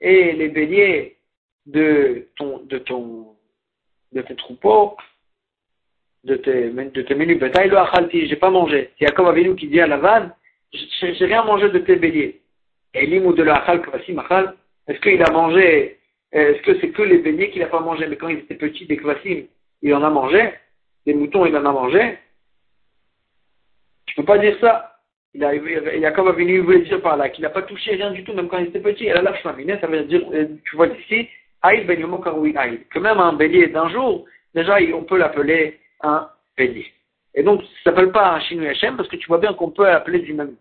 et 0.00 0.32
les 0.32 0.48
béliers 0.48 1.16
de 1.64 2.28
ton, 2.36 2.58
de 2.64 2.78
ton, 2.78 3.28
de 4.12 4.20
tes 4.20 4.36
troupeaux, 4.36 4.96
de 6.26 6.34
tes, 6.36 6.70
de 6.70 7.02
tes 7.02 7.14
menus 7.14 7.38
bétail, 7.38 7.68
le 7.68 7.78
achalti, 7.78 8.26
j'ai 8.26 8.36
pas 8.36 8.50
mangé. 8.50 8.90
C'est 8.98 9.06
Jacob 9.06 9.28
Avinu 9.28 9.54
qui 9.54 9.68
dit 9.68 9.80
à 9.80 9.86
la 9.86 9.96
vanne, 9.96 10.32
j'ai 10.72 11.24
rien 11.24 11.44
mangé 11.44 11.70
de 11.70 11.78
tes 11.78 11.96
béliers. 11.96 12.40
Et 12.94 13.06
l'imou 13.06 13.32
de 13.32 13.44
la 13.44 13.62
achal 13.62 13.80
kvasim 13.80 14.18
achal, 14.18 14.54
est-ce 14.88 15.00
qu'il 15.00 15.22
a 15.22 15.30
mangé, 15.30 15.98
est-ce 16.32 16.60
que 16.62 16.80
c'est 16.80 16.90
que 16.90 17.02
les 17.02 17.18
béliers 17.18 17.50
qu'il 17.50 17.62
n'a 17.62 17.68
pas 17.68 17.80
mangé, 17.80 18.06
mais 18.08 18.16
quand 18.16 18.28
il 18.28 18.38
était 18.38 18.56
petit, 18.56 18.86
des 18.86 18.96
kvasim, 18.96 19.44
il 19.82 19.94
en 19.94 20.02
a 20.02 20.10
mangé, 20.10 20.52
des 21.06 21.14
moutons, 21.14 21.46
il 21.46 21.56
en 21.56 21.64
a 21.64 21.72
mangé. 21.72 22.18
Tu 24.06 24.16
peux 24.16 24.24
pas 24.24 24.38
dire 24.38 24.56
ça. 24.60 24.94
Il 25.32 25.44
a, 25.44 25.52
Jacob 26.00 26.28
Avinu 26.28 26.58
voulait 26.60 26.80
dire 26.80 27.02
par 27.02 27.16
là 27.16 27.28
qu'il 27.28 27.42
n'a 27.42 27.50
pas 27.50 27.62
touché 27.62 27.92
rien 27.94 28.10
du 28.10 28.24
tout, 28.24 28.32
même 28.32 28.48
quand 28.48 28.58
il 28.58 28.68
était 28.68 28.80
petit. 28.80 29.06
Elle 29.06 29.18
a 29.18 29.22
la 29.22 29.42
ça 29.42 29.52
veut 29.52 30.04
dire, 30.04 30.22
euh, 30.32 30.46
tu 30.64 30.76
vois 30.76 30.88
ici, 30.88 31.28
Aïl 31.62 31.86
ben 31.86 32.00
yomo 32.00 32.18
Que 32.18 32.98
même 32.98 33.20
un 33.20 33.34
bélier 33.34 33.68
d'un 33.68 33.88
jour, 33.90 34.24
déjà, 34.54 34.78
on 34.94 35.04
peut 35.04 35.18
l'appeler 35.18 35.78
un 36.06 36.30
bélier. 36.56 36.92
Et 37.34 37.42
donc, 37.42 37.62
ça 37.62 37.68
ne 37.68 37.94
s'appelle 37.94 38.12
pas 38.12 38.34
un 38.34 38.40
Shinui 38.40 38.66
Hashem 38.66 38.96
parce 38.96 39.08
que 39.08 39.16
tu 39.16 39.26
vois 39.28 39.38
bien 39.38 39.52
qu'on 39.52 39.70
peut 39.70 39.88
appeler 39.88 40.20
du 40.20 40.32
même. 40.32 40.56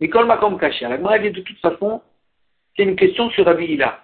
Nicole 0.00 0.26
Makom 0.26 0.58
Kashia. 0.58 0.88
La 0.88 1.18
dit 1.18 1.30
de 1.30 1.40
toute 1.40 1.58
façon, 1.58 2.02
c'est 2.76 2.82
une 2.82 2.96
question 2.96 3.30
sur 3.30 3.44
Rabbi 3.44 3.66
Hila. 3.66 4.00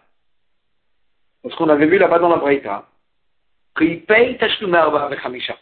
Parce 1.43 1.55
qu'on 1.57 1.69
avait 1.69 1.87
vu 1.87 1.99
là-bas 1.99 2.19
dans 2.19 2.29
la 2.29 2.37
Braïta 2.37 2.87
qu'il 3.77 4.05
paye 4.05 4.37
Tashlum 4.37 4.75
avec 4.75 5.25
Hamisha. 5.25 5.57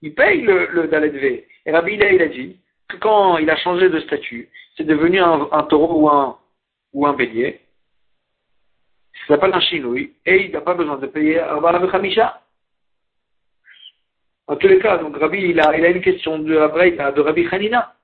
Il 0.00 0.14
paye 0.14 0.42
le, 0.42 0.68
le 0.70 0.86
Dalet 0.86 1.08
V. 1.08 1.48
Et 1.66 1.72
Rabbi 1.72 1.94
Hila, 1.94 2.12
il 2.12 2.22
a 2.22 2.28
dit 2.28 2.56
que 2.88 2.96
quand 2.96 3.38
il 3.38 3.50
a 3.50 3.56
changé 3.56 3.88
de 3.88 3.98
statut, 4.00 4.48
c'est 4.76 4.84
devenu 4.84 5.20
un, 5.20 5.62
taureau 5.64 6.02
ou 6.02 6.08
un, 6.08 6.38
ou 6.92 7.06
un 7.06 7.14
bélier. 7.14 7.60
Ça 9.26 9.34
s'appelle 9.34 9.54
un 9.54 9.60
Shinui. 9.60 10.12
Et 10.24 10.46
il 10.46 10.52
n'a 10.52 10.60
pas 10.60 10.74
besoin 10.74 10.98
de 10.98 11.06
payer 11.06 11.40
Arba 11.40 11.70
avec 11.70 11.92
Hamisha. 11.92 12.40
En 14.46 14.56
tous 14.56 14.68
les 14.68 14.78
cas, 14.78 14.98
donc 14.98 15.16
Rabbi, 15.16 15.38
il 15.38 15.60
a, 15.60 15.76
il 15.76 15.84
a 15.84 15.88
une 15.88 16.02
question 16.02 16.38
de 16.38 16.52
la 16.54 17.10
de 17.12 17.20
Rabbi 17.20 17.48
Hanina. 17.50 17.94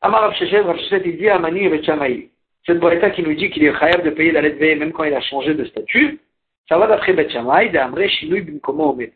Amar 0.00 0.34
Shechet, 0.36 0.60
Rav 0.60 0.78
il 1.04 1.16
dit 1.16 1.28
à 1.28 1.38
Mani 1.38 1.66
et. 1.66 2.30
Cette 2.64 2.78
Braïta 2.78 3.10
qui 3.10 3.22
nous 3.22 3.34
dit 3.34 3.50
qu'il 3.50 3.64
est 3.64 3.76
khayab 3.76 4.04
de 4.04 4.10
payer 4.10 4.30
la 4.30 4.40
lettre 4.40 4.58
V 4.58 4.76
même 4.76 4.92
quand 4.92 5.02
il 5.02 5.14
a 5.14 5.20
changé 5.20 5.54
de 5.54 5.64
statut, 5.64 6.20
ça 6.68 6.78
va 6.78 6.86
d'après 6.86 7.12
Bet 7.12 7.28
Shamaï, 7.28 7.70
d'Amre 7.70 8.06
Shinouy 8.08 8.42
Bimkomo 8.42 8.90
Omed. 8.90 9.12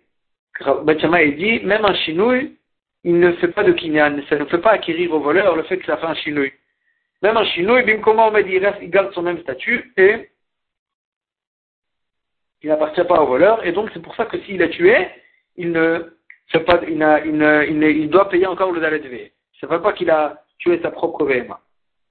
Bet 0.84 0.98
Shamaï 0.98 1.36
dit, 1.36 1.60
même 1.64 1.84
un 1.84 1.94
Shinouy, 1.94 2.56
il 3.04 3.20
ne 3.20 3.32
fait 3.34 3.48
pas 3.48 3.62
de 3.62 3.72
kinyan, 3.72 4.20
ça 4.28 4.36
ne 4.36 4.46
fait 4.46 4.58
pas 4.58 4.72
acquérir 4.72 5.12
au 5.12 5.20
voleur 5.20 5.54
le 5.54 5.62
fait 5.62 5.78
que 5.78 5.86
ça 5.86 5.96
fait 5.96 6.06
un 6.06 6.14
Shinouy. 6.14 6.52
Même 7.22 7.36
un 7.36 7.44
Shinouy 7.44 7.84
Bimkomo 7.84 8.22
Omed, 8.24 8.48
il, 8.48 8.66
reste, 8.66 8.78
il 8.82 8.90
garde 8.90 9.12
son 9.12 9.22
même 9.22 9.40
statut 9.42 9.92
et 9.96 10.28
il 12.62 12.68
n'appartient 12.68 13.04
pas 13.04 13.22
au 13.22 13.26
voleur, 13.26 13.64
et 13.64 13.70
donc 13.70 13.90
c'est 13.94 14.02
pour 14.02 14.16
ça 14.16 14.24
que 14.24 14.38
s'il 14.40 14.60
a 14.60 14.68
tué, 14.68 15.06
il 15.56 15.72
ne, 15.72 15.98
pas, 16.66 16.80
il, 16.86 17.02
il, 17.26 17.82
il, 17.82 18.10
doit 18.10 18.28
payer 18.28 18.46
encore 18.46 18.72
le 18.72 18.80
dalet 18.80 18.98
V. 18.98 19.32
Ne 19.62 19.68
veut 19.68 19.82
pas 19.82 19.92
qu'il 19.92 20.10
a 20.10 20.42
tué 20.58 20.80
sa 20.82 20.90
propre 20.90 21.24
VMA. 21.24 21.58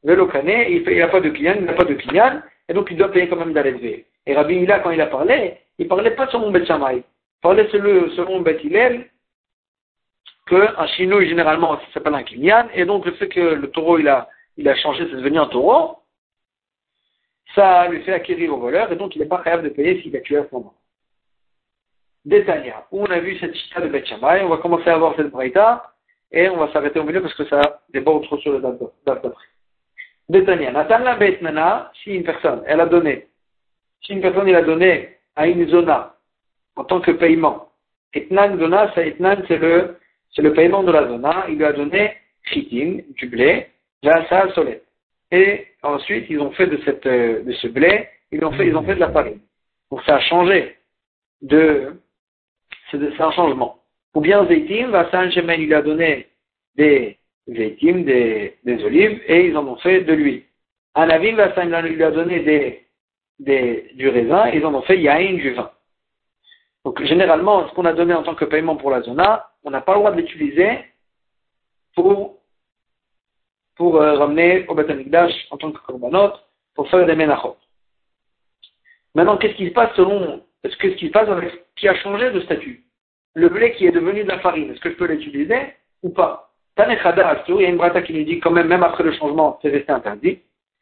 Vélo 0.03 0.29
il 0.33 0.97
n'a 0.97 1.07
pas 1.07 1.19
de 1.19 1.29
kinyan, 1.29 1.55
il 1.59 1.65
n'a 1.65 1.73
pas 1.73 1.83
de 1.83 1.93
kinyan, 1.93 2.41
et 2.69 2.73
donc 2.73 2.89
il 2.91 2.97
doit 2.97 3.11
payer 3.11 3.27
quand 3.27 3.37
même 3.37 3.53
dalet 3.53 3.71
V. 3.71 4.05
Et 4.27 4.35
Rabbi 4.35 4.55
Hila, 4.55 4.79
quand 4.79 4.91
il 4.91 5.01
a 5.01 5.07
parlé, 5.07 5.57
il 5.77 5.87
parlait 5.87 6.11
pas 6.11 6.27
selon 6.27 6.51
Bet. 6.51 6.63
Il 6.67 7.03
parlait 7.41 7.67
selon, 7.69 8.41
Bet 8.41 8.59
Hillel, 8.63 9.09
qu'un 10.47 10.87
chino, 10.87 11.21
généralement, 11.21 11.77
ça 11.77 11.85
s'appelle 11.93 12.15
un 12.15 12.23
kinyan, 12.23 12.67
et 12.73 12.85
donc 12.85 13.05
le 13.05 13.13
fait 13.13 13.29
que 13.29 13.39
le 13.39 13.69
taureau, 13.69 13.99
il 13.99 14.07
a, 14.07 14.29
il 14.57 14.67
a 14.67 14.75
changé, 14.75 15.05
c'est 15.09 15.17
devenu 15.17 15.39
un 15.39 15.47
taureau, 15.47 15.97
ça 17.53 17.87
lui 17.87 18.01
fait 18.03 18.13
acquérir 18.13 18.53
au 18.53 18.57
voleur, 18.57 18.91
et 18.91 18.95
donc 18.95 19.15
il 19.15 19.19
n'est 19.19 19.27
pas 19.27 19.41
capable 19.41 19.63
de 19.63 19.69
payer 19.69 20.01
s'il 20.01 20.15
a 20.15 20.21
tué 20.21 20.37
à 20.37 20.45
ce 20.45 20.53
moment. 20.53 20.73
Détania, 22.25 22.85
où 22.91 23.03
on 23.03 23.05
a 23.05 23.19
vu 23.19 23.37
cette 23.37 23.55
chita 23.55 23.81
de 23.81 23.87
Beth 23.87 24.05
on 24.11 24.49
va 24.49 24.57
commencer 24.57 24.89
à 24.89 24.97
voir 24.97 25.13
cette 25.15 25.29
braïta, 25.29 25.91
et 26.31 26.49
on 26.49 26.57
va 26.57 26.71
s'arrêter 26.73 26.99
au 26.99 27.03
milieu 27.03 27.21
parce 27.21 27.35
que 27.35 27.45
ça 27.45 27.81
déborde 27.93 28.23
trop 28.23 28.37
sur 28.39 28.53
le 28.53 28.59
date 28.59 28.79
d'après. 29.05 29.45
Détania, 30.27 30.71
Nathan 30.71 30.99
la 30.99 31.15
bête 31.15 31.41
nana, 31.41 31.91
si 32.03 32.15
une 32.15 32.23
personne, 32.23 32.63
elle 32.65 32.81
a 32.81 32.87
donné, 32.87 33.27
si 34.01 34.13
une 34.13 34.21
personne, 34.21 34.47
il 34.47 34.55
a 34.55 34.63
donné 34.63 35.17
à 35.35 35.47
une 35.47 35.67
zona, 35.69 36.15
en 36.75 36.83
tant 36.83 36.99
que 36.99 37.11
paiement, 37.11 37.69
etnan 38.13 38.57
zona, 38.57 38.91
ça 38.95 39.01
c'est 39.47 39.57
le, 39.57 39.97
c'est 40.33 40.41
le 40.41 40.53
paiement 40.53 40.83
de 40.83 40.91
la 40.91 41.07
zona, 41.07 41.45
il 41.47 41.57
lui 41.57 41.65
a 41.65 41.73
donné 41.73 42.17
chitim, 42.43 43.01
du 43.15 43.27
blé, 43.27 43.67
al 44.03 44.51
solet. 44.53 44.81
Et 45.31 45.67
ensuite, 45.83 46.27
ils 46.29 46.39
ont 46.39 46.51
fait 46.51 46.67
de, 46.67 46.77
cette, 46.85 47.05
euh, 47.05 47.43
de 47.43 47.51
ce 47.53 47.67
blé, 47.67 48.07
ils 48.31 48.43
ont 48.43 48.51
fait, 48.51 48.67
ils 48.67 48.75
ont 48.75 48.83
fait 48.83 48.95
de 48.95 48.99
la 48.99 49.11
farine. 49.11 49.39
Donc 49.91 50.01
ça 50.03 50.15
a 50.15 50.19
changé 50.19 50.77
de, 51.41 51.93
c'est 52.91 53.21
un 53.21 53.31
changement. 53.31 53.79
Ou 54.13 54.21
bien 54.21 54.45
Zaitim, 54.47 54.89
Vassan 54.89 55.31
Shemen, 55.31 55.61
il 55.61 55.73
a 55.73 55.81
donné 55.81 56.27
des 56.75 57.17
Zaitim, 57.47 58.03
des, 58.03 58.55
olives, 58.65 59.21
et 59.27 59.47
ils 59.47 59.57
en 59.57 59.67
ont 59.67 59.77
fait 59.77 60.01
de 60.01 60.13
l'huile. 60.13 60.43
Anavim, 60.93 61.35
Vassan, 61.35 61.69
il 61.85 61.95
lui 61.95 62.03
a 62.03 62.11
donné 62.11 62.39
des, 62.39 62.85
des, 63.39 63.91
du 63.95 64.09
raisin, 64.09 64.47
et 64.47 64.57
ils 64.57 64.65
en 64.65 64.73
ont 64.73 64.81
fait 64.83 64.99
Yain, 64.99 65.33
du 65.33 65.53
vin. 65.53 65.69
Donc 66.85 67.03
généralement, 67.03 67.67
ce 67.67 67.73
qu'on 67.73 67.85
a 67.85 67.93
donné 67.93 68.13
en 68.13 68.23
tant 68.23 68.35
que 68.35 68.45
paiement 68.45 68.75
pour 68.75 68.91
la 68.91 69.01
zona, 69.01 69.49
on 69.63 69.71
n'a 69.71 69.81
pas 69.81 69.93
le 69.93 69.99
droit 69.99 70.11
de 70.11 70.17
l'utiliser 70.17 70.85
pour, 71.95 72.37
pour 73.75 73.95
euh, 73.97 74.13
ramener 74.13 74.67
au 74.67 74.75
Beth 74.75 74.91
en 75.51 75.57
tant 75.57 75.71
que 75.71 75.79
korbanot, 75.79 76.33
pour 76.75 76.87
faire 76.89 77.05
des 77.05 77.15
menachot. 77.15 77.57
Maintenant, 79.15 79.37
qu'est-ce 79.37 79.55
qui 79.55 79.69
se 79.69 79.73
passe 79.73 79.95
selon, 79.95 80.44
est-ce 80.65 80.75
que 80.77 80.89
ce 80.89 80.95
qui 80.95 81.07
se 81.07 81.11
passe 81.11 81.29
avec 81.29 81.63
qui 81.75 81.87
a 81.87 81.95
changé 81.95 82.31
de 82.31 82.39
statut 82.41 82.83
Le 83.35 83.49
blé 83.49 83.73
qui 83.73 83.85
est 83.85 83.91
devenu 83.91 84.23
de 84.23 84.29
la 84.29 84.39
farine, 84.39 84.71
est-ce 84.71 84.79
que 84.79 84.89
je 84.89 84.95
peux 84.95 85.05
l'utiliser 85.05 85.73
ou 86.01 86.09
pas? 86.09 86.51
Tanechada 86.75 87.43
il 87.47 87.61
y 87.61 87.65
a 87.65 87.69
une 87.69 87.77
brata 87.77 88.01
qui 88.01 88.13
nous 88.13 88.23
dit 88.23 88.39
quand 88.39 88.51
même, 88.51 88.67
même 88.67 88.83
après 88.83 89.03
le 89.03 89.13
changement, 89.13 89.59
c'est 89.61 89.69
resté 89.69 89.91
interdit. 89.91 90.39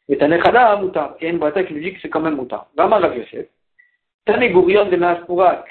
Et 0.08 0.16
Tanechada 0.16 0.76
Moutar, 0.76 1.16
il 1.20 1.24
y 1.24 1.26
a 1.26 1.30
une 1.30 1.38
brata 1.38 1.62
qui 1.64 1.74
nous 1.74 1.80
dit 1.80 1.92
que 1.92 2.00
c'est 2.00 2.08
quand 2.08 2.20
même 2.20 2.36
Moutar. 2.36 2.68
Vama 2.76 2.98
Rav 2.98 3.16
Yosef. 3.16 3.46
Tane 4.24 4.50
Gourion 4.52 4.86
de 4.86 4.96
Maaspourak, 4.96 5.66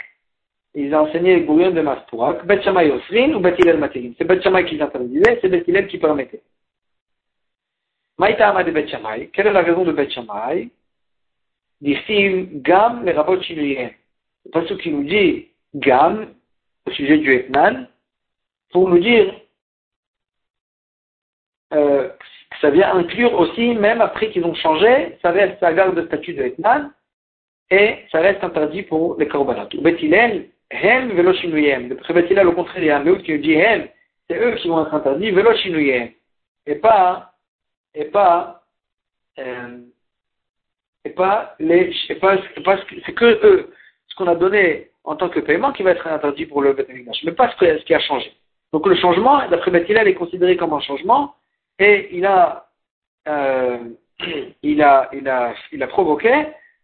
ils 0.75 0.93
ont 0.93 1.07
enseigné 1.07 1.41
Gourion 1.41 1.71
de 1.71 1.81
Maaspourak, 1.81 2.45
Bet 2.45 2.67
Osrin 2.67 3.33
ou 3.33 3.39
Bet 3.39 3.55
Hillel 3.57 3.79
Matirin. 3.79 4.11
C'est 4.17 4.25
Bet 4.25 4.41
Shamay 4.41 4.65
qui 4.65 4.77
l'interdisait, 4.77 5.39
c'est 5.41 5.49
Bet 5.49 5.87
qui 5.87 5.97
permettait. 5.97 6.41
Maïta 8.19 8.49
Amad 8.49 8.67
de 8.67 8.71
Bet 8.71 8.85
quelle 9.33 9.47
est 9.47 9.51
la 9.51 9.63
raison 9.63 9.83
de 9.83 9.91
Bet 9.91 10.11
Shamay 10.11 10.69
D'ici, 11.81 12.47
Gam, 12.61 13.03
les 13.03 13.11
rabots 13.11 13.41
chinois. 13.41 13.89
C'est 14.51 14.67
ce 14.67 14.73
qui 14.73 14.91
nous 14.91 15.03
dit 15.03 15.47
Gam, 15.75 16.27
au 16.85 16.91
sujet 16.91 17.17
du 17.17 17.31
Etnan, 17.33 17.87
pour 18.71 18.89
nous 18.89 18.99
dire 18.99 19.33
euh, 21.73 22.09
que 22.09 22.57
ça 22.61 22.69
vient 22.69 22.93
inclure 22.93 23.33
aussi, 23.39 23.73
même 23.73 24.01
après 24.01 24.29
qu'ils 24.31 24.45
ont 24.45 24.53
changé, 24.55 25.17
ça 25.21 25.31
reste, 25.31 25.59
ça 25.59 25.73
garde 25.73 25.95
le 25.95 26.05
statut 26.07 26.33
de 26.33 26.43
Etnan, 26.43 26.91
et 27.71 27.99
ça 28.11 28.19
reste 28.19 28.43
interdit 28.43 28.83
pour 28.83 29.17
les 29.17 29.27
korbanot. 29.27 29.69
Betilel, 29.81 30.49
hem 30.69 31.09
velo 31.15 31.33
shinuyem. 31.33 31.89
D'après 31.89 32.13
Betilel, 32.13 32.47
au 32.47 32.53
contraire, 32.53 32.83
il 32.83 32.87
y 32.87 32.89
a 32.89 32.99
un 32.99 33.15
qui 33.15 33.31
nous 33.31 33.37
dit 33.39 33.53
hem, 33.53 33.87
c'est 34.29 34.37
eux 34.37 34.55
qui 34.55 34.67
vont 34.67 34.85
être 34.85 34.93
interdits, 34.93 35.31
velo 35.31 35.55
shinuyem. 35.55 36.09
Et 36.65 36.75
pas, 36.75 37.33
et 37.95 38.05
pas, 38.05 38.63
euh, 39.39 39.79
et 41.05 41.09
pas 41.09 41.55
les, 41.59 41.93
et 42.09 42.15
pas, 42.15 42.37
c'est 43.05 43.13
que 43.13 43.25
eux, 43.25 43.73
ce 44.13 44.17
qu'on 44.17 44.29
a 44.29 44.35
donné 44.35 44.91
en 45.03 45.15
tant 45.15 45.29
que 45.29 45.39
paiement 45.39 45.71
qui 45.71 45.83
va 45.83 45.91
être 45.91 46.07
interdit 46.07 46.45
pour 46.45 46.61
le 46.61 46.73
Betamikdash, 46.73 47.23
mais 47.23 47.31
pas 47.31 47.51
ce, 47.59 47.83
qui 47.83 47.93
a 47.93 47.99
changé. 47.99 48.31
Donc 48.71 48.85
le 48.85 48.95
changement, 48.95 49.47
d'après 49.49 49.71
Bethilel, 49.71 50.07
est 50.07 50.13
considéré 50.13 50.55
comme 50.55 50.73
un 50.73 50.79
changement 50.79 51.33
et 51.79 52.09
il 52.15 52.25
a, 52.25 52.67
euh, 53.27 53.79
il 54.63 54.81
a, 54.81 55.09
il 55.13 55.27
a, 55.27 55.53
il 55.71 55.81
a 55.81 55.87
provoqué 55.87 56.31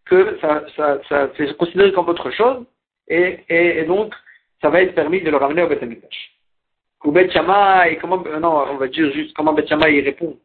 que 0.05 0.37
ça, 0.41 0.63
ça, 0.75 0.99
ça 1.07 1.29
c'est 1.37 1.55
considéré 1.55 1.91
comme 1.93 2.09
autre 2.09 2.31
chose 2.31 2.65
et, 3.07 3.39
et, 3.47 3.83
donc 3.83 4.13
ça 4.61 4.69
va 4.69 4.81
être 4.81 4.95
permis 4.95 5.21
de 5.21 5.29
le 5.29 5.37
ramener 5.37 5.61
au 5.61 5.67
Betamikdash. 5.67 6.31
Ou 7.05 7.11
Bet 7.11 7.29
et 7.29 7.97
comment, 7.97 8.23
euh, 8.25 8.39
non, 8.39 8.65
on 8.71 8.77
va 8.77 8.87
dire 8.87 9.11
juste 9.13 9.35
comment 9.35 9.53
Bet 9.53 9.65
il 9.69 10.03
répond 10.03 10.37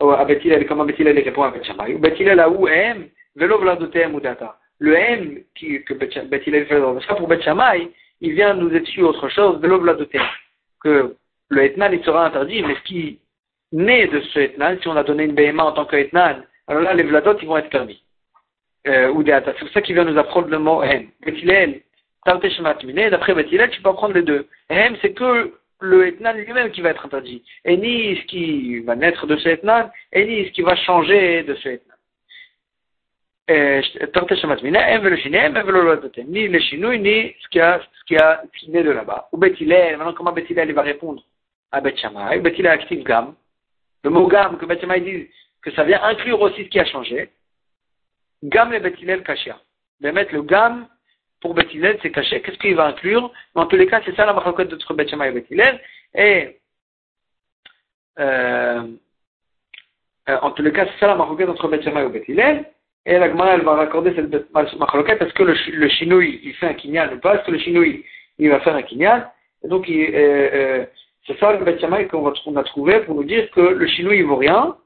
à 0.00 0.24
Bethilel, 0.24 0.66
comment 0.66 0.84
Bethilel 0.84 1.18
répond 1.18 1.44
à 1.44 1.50
Bet 1.50 1.62
Shammai. 1.64 1.94
Bethilel 1.94 2.40
a 2.40 2.48
où 2.48 2.66
M, 2.66 3.08
velo 3.36 3.58
vladotem 3.58 4.14
ou 4.14 4.20
data 4.20 4.58
le 4.84 4.96
M 4.96 5.38
qui, 5.54 5.82
que 5.82 5.94
Beth 5.94 6.12
fait 6.12 6.80
dans 6.80 6.92
le 6.92 7.16
pour 7.16 7.26
Beth 7.26 7.48
il 8.20 8.32
vient 8.32 8.54
nous 8.54 8.72
expliquer 8.74 9.02
autre 9.02 9.28
chose, 9.28 9.60
de 9.60 9.66
l'obladoté, 9.66 10.20
que 10.82 11.16
le 11.48 11.64
Etnan 11.64 11.90
il 11.92 12.04
sera 12.04 12.26
interdit, 12.26 12.62
mais 12.62 12.74
ce 12.74 12.82
qui 12.82 13.18
naît 13.72 14.06
de 14.06 14.20
ce 14.20 14.38
Etnan, 14.38 14.76
si 14.80 14.88
on 14.88 14.96
a 14.96 15.02
donné 15.02 15.24
une 15.24 15.34
BMA 15.34 15.64
en 15.64 15.72
tant 15.72 15.86
que 15.86 15.96
Etnan, 15.96 16.42
alors 16.68 16.82
là 16.82 16.94
les 16.94 17.02
Vladot 17.02 17.38
ils 17.40 17.48
vont 17.48 17.56
être 17.56 17.70
permis. 17.70 18.02
Euh, 18.86 19.12
C'est 19.24 19.58
pour 19.58 19.68
ça 19.70 19.80
qu'il 19.80 19.94
vient 19.94 20.04
nous 20.04 20.18
apprendre 20.18 20.48
le 20.48 20.58
mot 20.58 20.82
M. 20.82 21.08
Bethilel, 21.24 21.80
d'après 22.26 23.34
Bethilel, 23.34 23.70
tu 23.70 23.80
peux 23.80 23.88
apprendre 23.88 24.14
les 24.14 24.22
deux. 24.22 24.46
M 24.68 24.96
c'est 25.00 25.14
que 25.14 25.54
le 25.80 26.08
Etnan 26.08 26.34
lui-même 26.34 26.70
qui 26.70 26.82
va 26.82 26.90
être 26.90 27.06
interdit, 27.06 27.42
et 27.64 27.76
ni 27.78 28.16
ce 28.16 28.24
qui 28.26 28.80
va 28.80 28.96
naître 28.96 29.26
de 29.26 29.36
ce 29.36 29.48
Etnan, 29.48 29.90
et 30.12 30.26
ni 30.26 30.46
ce 30.46 30.50
qui 30.50 30.62
va 30.62 30.76
changer 30.76 31.42
de 31.42 31.54
ce 31.54 31.68
Etnan. 31.70 31.93
Ni 33.46 33.54
le 36.48 36.60
chinouille, 36.60 36.98
ni 36.98 37.34
ce 37.42 37.48
qui 37.48 37.60
a, 37.60 37.78
ce 37.80 38.04
qui 38.06 38.16
a 38.16 38.42
né 38.68 38.82
de 38.82 38.90
là-bas. 38.90 39.28
Ou 39.32 39.36
Bethilel, 39.36 39.98
maintenant 39.98 40.14
comment 40.14 40.32
Bethilel 40.32 40.72
va 40.72 40.80
répondre 40.80 41.22
à 41.70 41.82
Beth 41.82 41.98
Shammai? 41.98 42.40
Active 42.66 43.04
Gam. 43.04 43.34
Le 44.02 44.10
mot 44.10 44.26
Gam, 44.28 44.56
que 44.56 44.64
Beth 44.64 44.82
dit 45.02 45.28
que 45.60 45.70
ça 45.72 45.84
vient 45.84 46.02
inclure 46.04 46.40
aussi 46.40 46.64
ce 46.64 46.70
qui 46.70 46.80
a 46.80 46.86
changé. 46.86 47.28
Gam 48.42 48.72
le 48.72 48.78
Bethilel 48.78 49.22
kashia. 49.22 49.60
De 50.00 50.10
mettre 50.10 50.32
le 50.32 50.40
Gam 50.42 50.88
pour 51.40 51.52
Bethilel, 51.52 51.98
c'est 52.02 52.12
caché. 52.12 52.40
Qu'est-ce 52.40 52.56
qu'il 52.58 52.76
va 52.76 52.86
inclure 52.86 53.30
Dans 53.54 53.66
tous 53.66 53.76
les 53.76 53.86
cas, 53.86 54.00
c'est 54.06 54.16
ça 54.16 54.24
la 54.24 54.32
marquette 54.32 54.68
de 54.68 54.78
Beth 54.94 55.10
Shammai 55.10 55.28
et 55.28 55.32
Bethilel. 55.32 55.82
Et, 56.14 56.60
en 60.26 60.50
tous 60.52 60.62
les 60.62 60.72
cas, 60.72 60.86
c'est 60.86 61.00
ça 61.00 61.08
la 61.08 61.16
marquette 61.16 61.50
entre 61.50 61.68
Beth 61.68 61.86
et 61.86 62.08
Bethilel. 62.08 62.64
Et 63.06 63.18
la 63.18 63.28
Gemara, 63.28 63.56
va 63.58 63.74
raccorder 63.74 64.14
cette 64.14 64.52
machloquette. 64.54 65.20
Est-ce 65.20 65.34
que 65.34 65.42
le, 65.42 65.54
le 65.72 66.24
il 66.24 66.54
fait 66.54 66.66
un 66.66 66.74
kinyan 66.74 67.12
ou 67.12 67.18
pas 67.18 67.34
Est-ce 67.34 67.44
que 67.44 67.50
le 67.50 67.58
chinouille, 67.58 68.04
il 68.38 68.48
va 68.48 68.60
faire 68.60 68.74
un 68.74 68.82
kinyan 68.82 69.24
Et 69.62 69.68
donc, 69.68 69.88
euh, 69.88 70.10
euh, 70.12 70.86
c'est 71.26 71.38
ça 71.38 71.52
le 71.52 71.64
Betchamay 71.64 72.06
qu'on 72.08 72.56
a 72.56 72.64
trouvé 72.64 73.00
pour 73.00 73.14
nous 73.14 73.24
dire 73.24 73.50
que 73.50 73.60
le 73.60 73.86
chinouille, 73.86 74.18
il 74.18 74.24
vaut 74.24 74.36
rien. 74.36 74.76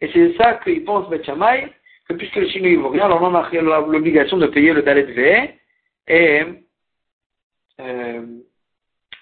Et 0.00 0.08
c'est 0.12 0.34
ça 0.38 0.54
qu'il 0.64 0.84
pense 0.84 1.08
Betchamay, 1.10 1.70
que 2.08 2.14
puisque 2.14 2.36
le 2.36 2.48
chinouille, 2.48 2.72
il 2.72 2.78
vaut 2.78 2.88
rien, 2.88 3.04
alors 3.04 3.22
on 3.22 3.34
a 3.34 3.50
l'obligation 3.52 4.38
de 4.38 4.46
payer 4.46 4.72
le 4.72 4.82
Dalet 4.82 5.02
V. 5.02 5.50
Et, 6.08 6.42
euh, 7.80 8.22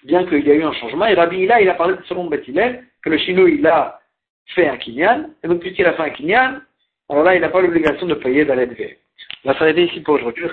bien 0.05 0.25
qu'il 0.25 0.47
y 0.47 0.51
a 0.51 0.55
eu 0.55 0.63
un 0.63 0.73
changement, 0.73 1.05
et 1.05 1.13
Rabbi 1.13 1.41
il 1.41 1.51
a 1.51 1.73
parlé 1.73 1.95
selon 2.05 2.27
Bethilel, 2.27 2.85
que 3.03 3.09
le 3.09 3.17
chinouille, 3.17 3.57
il 3.59 3.67
a 3.67 3.99
fait 4.55 4.69
un 4.69 4.77
kinyan. 4.77 5.29
Et 5.43 5.47
donc, 5.49 5.59
puisqu'il 5.59 5.85
a 5.85 5.93
fait 5.93 6.03
un 6.03 6.09
kinyan, 6.09 6.61
alors 7.09 7.23
là, 7.23 7.35
il 7.35 7.41
n'a 7.41 7.49
pas 7.49 7.61
l'obligation 7.61 8.05
de 8.05 8.13
payer 8.13 8.45
dans 8.45 8.53
l'aide 8.53 8.75
On 9.43 9.51
va 9.51 9.57
s'arrêter 9.57 9.85
ici 9.85 10.01
pour 10.01 10.15
aujourd'hui. 10.15 10.45